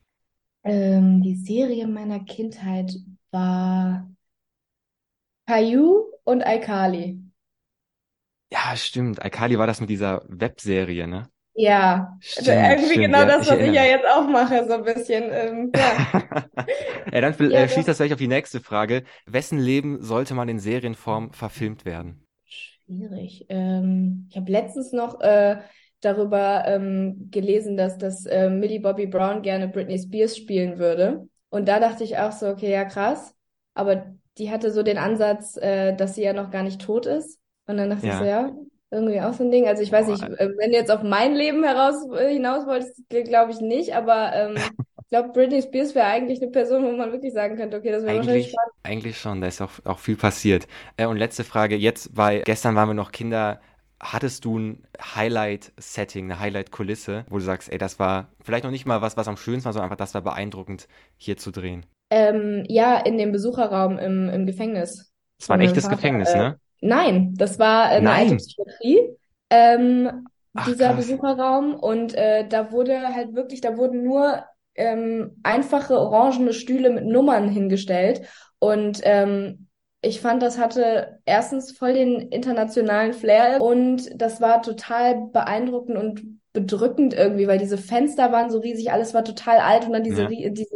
Ähm, 0.64 1.22
die 1.22 1.36
Serie 1.36 1.88
meiner 1.88 2.20
Kindheit 2.22 2.96
war 3.32 4.10
Caillou 5.48 6.06
und 6.24 6.42
iCarly. 6.46 7.20
Ja, 8.52 8.76
stimmt. 8.76 9.22
Alkali 9.22 9.58
war 9.58 9.68
das 9.68 9.80
mit 9.82 9.90
dieser 9.90 10.24
Webserie, 10.28 11.08
ne? 11.08 11.30
Ja, 11.54 12.18
Stimmt, 12.20 12.80
irgendwie 12.80 12.98
stimmt, 12.98 13.00
genau 13.00 13.20
ja, 13.20 13.26
das, 13.26 13.46
ich 13.46 13.48
was 13.48 13.62
ich 13.62 13.74
erinnere 13.74 13.74
ja 13.74 13.84
jetzt 13.84 14.06
auch 14.08 14.28
mache, 14.28 14.66
so 14.68 14.74
ein 14.74 14.84
bisschen. 14.84 15.24
Ähm, 15.32 15.72
ja. 15.76 16.08
Ja, 17.14 17.22
dann 17.22 17.34
Ja, 17.44 17.68
äh, 17.68 17.68
schließt 17.70 17.88
das 17.88 17.98
gleich 17.98 18.14
auf 18.14 18.20
die 18.20 18.28
nächste 18.28 18.62
Frage. 18.62 19.04
Wessen 19.26 19.60
Leben 19.60 20.02
sollte 20.04 20.34
mal 20.34 20.50
in 20.50 20.60
Serienform 20.60 21.34
verfilmt 21.34 21.86
werden? 21.86 22.26
Schwierig. 22.46 23.46
Ähm, 23.50 24.28
ich 24.30 24.36
habe 24.38 24.52
letztens 24.52 24.92
noch 24.92 25.22
äh, 25.22 25.62
darüber 26.02 26.66
ähm, 26.68 27.30
gelesen, 27.32 27.78
dass 27.78 27.98
das 27.98 28.26
äh, 28.26 28.50
Millie 28.50 28.80
Bobby 28.82 29.08
Brown 29.08 29.42
gerne 29.42 29.68
Britney 29.70 29.98
Spears 30.00 30.36
spielen 30.38 30.78
würde. 30.80 31.28
Und 31.50 31.68
da 31.68 31.80
dachte 31.80 32.04
ich 32.04 32.18
auch 32.18 32.32
so, 32.32 32.48
okay, 32.50 32.72
ja 32.72 32.86
krass. 32.86 33.36
Aber 33.74 34.06
die 34.38 34.52
hatte 34.52 34.72
so 34.72 34.84
den 34.84 34.98
Ansatz, 34.98 35.58
äh, 35.58 35.96
dass 35.96 36.16
sie 36.16 36.24
ja 36.24 36.34
noch 36.34 36.52
gar 36.52 36.64
nicht 36.64 36.82
tot 36.82 37.06
ist. 37.06 37.40
Und 37.72 37.78
dann 37.78 37.90
dachte 37.90 38.10
ich 38.10 38.18
so, 38.18 38.24
Ja. 38.24 38.26
ja, 38.26 38.52
irgendwie 38.92 39.22
auch 39.22 39.34
so 39.34 39.44
ein 39.44 39.52
Ding. 39.52 39.68
Also 39.68 39.84
ich 39.84 39.92
weiß 39.92 40.08
nicht, 40.08 40.24
Boah, 40.24 40.38
äh, 40.38 40.50
wenn 40.58 40.72
du 40.72 40.78
jetzt 40.78 40.92
auf 40.92 41.04
mein 41.04 41.34
Leben 41.36 41.64
heraus 41.64 41.96
äh, 42.18 42.34
hinaus 42.34 42.66
wolltest, 42.68 43.02
glaube 43.10 43.52
ich 43.52 43.62
nicht, 43.62 43.96
aber 43.96 44.34
ähm, 44.36 44.70
glaube, 45.10 45.30
Britney 45.34 45.62
Spears 45.62 45.96
wäre 45.96 46.08
eigentlich 46.08 46.42
eine 46.42 46.52
Person, 46.52 46.84
wo 46.86 46.92
man 46.92 47.12
wirklich 47.12 47.34
sagen 47.34 47.58
könnte, 47.58 47.78
okay, 47.78 47.92
das 47.92 48.04
wäre 48.04 48.16
wahrscheinlich 48.18 48.46
Eigentlich, 48.46 48.52
spannend. 48.52 48.74
eigentlich 48.84 49.20
schon, 49.20 49.42
da 49.42 49.48
ist 49.48 49.62
auch, 49.62 49.72
auch 49.86 50.00
viel 50.00 50.18
passiert. 50.18 50.68
Äh, 50.98 51.06
und 51.06 51.18
letzte 51.18 51.44
Frage, 51.44 51.76
jetzt, 51.76 52.16
weil 52.16 52.42
gestern 52.44 52.76
waren 52.76 52.90
wir 52.90 52.94
noch 52.94 53.12
Kinder, 53.12 53.62
hattest 54.00 54.44
du 54.46 54.58
ein 54.58 54.88
Highlight-Setting, 55.16 56.26
eine 56.26 56.40
Highlight-Kulisse, 56.40 57.26
wo 57.30 57.38
du 57.38 57.44
sagst, 57.44 57.72
ey, 57.72 57.78
das 57.78 58.00
war 58.00 58.30
vielleicht 58.42 58.64
noch 58.64 58.72
nicht 58.72 58.86
mal 58.88 59.02
was, 59.02 59.18
was 59.18 59.28
am 59.28 59.38
schönsten 59.38 59.66
war, 59.66 59.74
sondern 59.74 59.92
einfach, 59.92 59.98
das 60.04 60.14
war 60.16 60.22
beeindruckend, 60.22 60.88
hier 61.18 61.38
zu 61.38 61.52
drehen. 61.52 61.86
Ähm, 62.10 62.66
ja, 62.68 62.98
in 63.00 63.18
dem 63.18 63.32
Besucherraum 63.32 63.98
im, 63.98 64.30
im 64.30 64.46
Gefängnis 64.46 65.14
Das 65.40 65.50
war 65.50 65.56
ein 65.58 65.62
echtes 65.62 65.90
Vater. 65.90 65.90
Gefängnis, 65.90 66.34
Äh, 66.34 66.36
ne? 66.36 66.60
Nein, 66.82 67.34
das 67.38 67.60
war 67.60 67.92
äh, 67.92 67.96
eine 67.96 68.12
alte 68.12 68.30
Nein. 68.30 68.38
Psychiatrie. 68.38 69.18
Ähm, 69.50 70.28
Ach, 70.54 70.66
dieser 70.66 70.88
krass. 70.88 71.08
Besucherraum 71.08 71.76
und 71.76 72.14
äh, 72.16 72.48
da 72.48 72.72
wurde 72.72 73.16
halt 73.16 73.34
wirklich, 73.36 73.62
da 73.62 73.78
wurden 73.78 74.04
nur 74.04 74.44
ähm, 74.76 75.38
einfache 75.44 75.98
orangene 75.98 76.54
Stühle 76.54 76.90
mit 76.90 77.06
Nummern 77.06 77.48
hingestellt 77.48 78.22
und 78.60 79.00
ähm, 79.04 79.68
ich 80.04 80.20
fand, 80.20 80.42
das 80.42 80.58
hatte 80.58 81.20
erstens 81.26 81.78
voll 81.78 81.94
den 81.94 82.20
internationalen 82.20 83.14
Flair 83.14 83.62
und 83.62 84.10
das 84.20 84.42
war 84.42 84.62
total 84.64 85.28
beeindruckend 85.32 85.98
und 85.98 86.41
bedrückend 86.54 87.14
irgendwie, 87.14 87.48
weil 87.48 87.58
diese 87.60 87.78
Fenster 87.78 88.32
waren 88.32 88.50
so 88.52 88.60
riesig, 88.60 88.92
alles 88.92 89.14
war 89.14 89.24
total 89.24 89.60
alt 89.60 89.86
und 89.86 89.94
dann 89.94 90.04
diese, 90.04 90.24
Ja. 90.24 90.28
diese, 90.28 90.76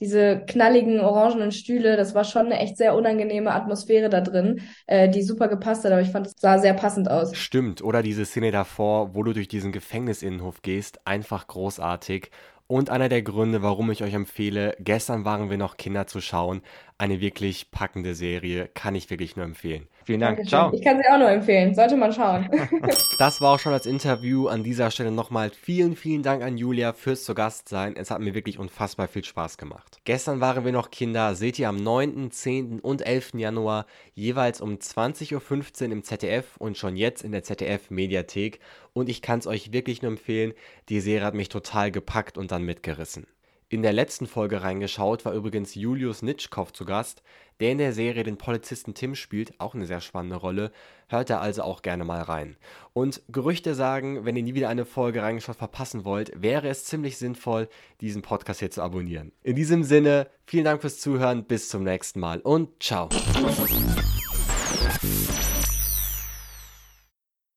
diese 0.00 0.44
knalligen 0.46 1.00
orangenen 1.00 1.52
Stühle, 1.52 1.96
das 1.96 2.14
war 2.14 2.24
schon 2.24 2.46
eine 2.46 2.58
echt 2.60 2.76
sehr 2.76 2.94
unangenehme 2.94 3.52
Atmosphäre 3.52 4.08
da 4.10 4.20
drin, 4.20 4.60
äh, 4.86 5.08
die 5.08 5.22
super 5.22 5.48
gepasst 5.48 5.84
hat, 5.84 5.92
aber 5.92 6.00
ich 6.02 6.10
fand, 6.10 6.26
es 6.26 6.34
sah 6.38 6.58
sehr 6.58 6.74
passend 6.74 7.10
aus. 7.10 7.38
Stimmt, 7.38 7.82
oder 7.82 8.02
diese 8.02 8.24
Szene 8.24 8.50
davor, 8.50 9.14
wo 9.14 9.22
du 9.22 9.32
durch 9.32 9.48
diesen 9.48 9.72
Gefängnisinnenhof 9.72 10.62
gehst, 10.62 11.06
einfach 11.06 11.46
großartig. 11.46 12.30
Und 12.68 12.90
einer 12.90 13.08
der 13.08 13.22
Gründe, 13.22 13.62
warum 13.62 13.90
ich 13.90 14.02
euch 14.02 14.14
empfehle, 14.14 14.74
gestern 14.80 15.24
waren 15.24 15.50
wir 15.50 15.58
noch 15.58 15.76
Kinder 15.76 16.06
zu 16.06 16.20
schauen. 16.20 16.62
Eine 16.98 17.20
wirklich 17.20 17.70
packende 17.70 18.14
Serie, 18.14 18.68
kann 18.72 18.94
ich 18.94 19.10
wirklich 19.10 19.36
nur 19.36 19.44
empfehlen. 19.44 19.86
Vielen 20.06 20.20
Dank, 20.20 20.36
Dankeschön. 20.38 20.48
ciao. 20.48 20.72
Ich 20.72 20.82
kann 20.82 20.96
sie 20.96 21.08
auch 21.12 21.18
nur 21.18 21.28
empfehlen. 21.28 21.74
Sollte 21.74 21.96
man 21.96 22.12
schauen. 22.12 22.48
Das 23.18 23.40
war 23.40 23.54
auch 23.54 23.58
schon 23.58 23.72
das 23.72 23.86
Interview. 23.86 24.46
An 24.46 24.62
dieser 24.62 24.90
Stelle 24.90 25.10
nochmal 25.10 25.50
vielen, 25.50 25.96
vielen 25.96 26.22
Dank 26.22 26.42
an 26.42 26.58
Julia 26.58 26.92
fürs 26.92 27.24
zu 27.24 27.34
Gast 27.34 27.68
sein. 27.68 27.96
Es 27.96 28.10
hat 28.10 28.20
mir 28.20 28.34
wirklich 28.34 28.58
unfassbar 28.58 29.08
viel 29.08 29.24
Spaß 29.24 29.56
gemacht. 29.58 30.00
Gestern 30.04 30.40
waren 30.40 30.64
wir 30.64 30.72
noch 30.72 30.90
Kinder. 30.90 31.34
Seht 31.34 31.58
ihr 31.58 31.68
am 31.68 31.76
9., 31.76 32.30
10. 32.30 32.80
und 32.80 33.06
11. 33.06 33.32
Januar 33.34 33.86
jeweils 34.14 34.60
um 34.60 34.74
20.15 34.76 35.86
Uhr 35.86 35.92
im 35.92 36.02
ZDF 36.02 36.56
und 36.58 36.76
schon 36.76 36.96
jetzt 36.96 37.22
in 37.24 37.32
der 37.32 37.42
ZDF-Mediathek. 37.42 38.60
Und 38.92 39.08
ich 39.08 39.22
kann 39.22 39.38
es 39.38 39.46
euch 39.46 39.72
wirklich 39.72 40.02
nur 40.02 40.12
empfehlen. 40.12 40.52
Die 40.88 41.00
Serie 41.00 41.26
hat 41.26 41.34
mich 41.34 41.48
total 41.48 41.90
gepackt 41.90 42.38
und 42.38 42.52
dann 42.52 42.62
mitgerissen. 42.62 43.26
In 43.68 43.82
der 43.82 43.92
letzten 43.92 44.28
Folge 44.28 44.62
reingeschaut 44.62 45.24
war 45.24 45.32
übrigens 45.32 45.74
Julius 45.74 46.22
Nitschkow 46.22 46.72
zu 46.72 46.84
Gast, 46.84 47.24
der 47.58 47.72
in 47.72 47.78
der 47.78 47.92
Serie 47.92 48.22
den 48.22 48.38
Polizisten 48.38 48.94
Tim 48.94 49.16
spielt, 49.16 49.58
auch 49.58 49.74
eine 49.74 49.86
sehr 49.86 50.00
spannende 50.00 50.36
Rolle. 50.36 50.70
Hört 51.08 51.30
da 51.30 51.40
also 51.40 51.62
auch 51.62 51.82
gerne 51.82 52.04
mal 52.04 52.22
rein. 52.22 52.56
Und 52.92 53.22
Gerüchte 53.28 53.74
sagen, 53.74 54.24
wenn 54.24 54.36
ihr 54.36 54.44
nie 54.44 54.54
wieder 54.54 54.68
eine 54.68 54.84
Folge 54.84 55.20
reingeschaut 55.20 55.56
verpassen 55.56 56.04
wollt, 56.04 56.30
wäre 56.40 56.68
es 56.68 56.84
ziemlich 56.84 57.16
sinnvoll, 57.16 57.68
diesen 58.00 58.22
Podcast 58.22 58.60
hier 58.60 58.70
zu 58.70 58.82
abonnieren. 58.82 59.32
In 59.42 59.56
diesem 59.56 59.82
Sinne, 59.82 60.28
vielen 60.44 60.64
Dank 60.64 60.80
fürs 60.80 61.00
Zuhören, 61.00 61.44
bis 61.44 61.68
zum 61.68 61.82
nächsten 61.82 62.20
Mal 62.20 62.38
und 62.40 62.80
ciao. 62.80 63.08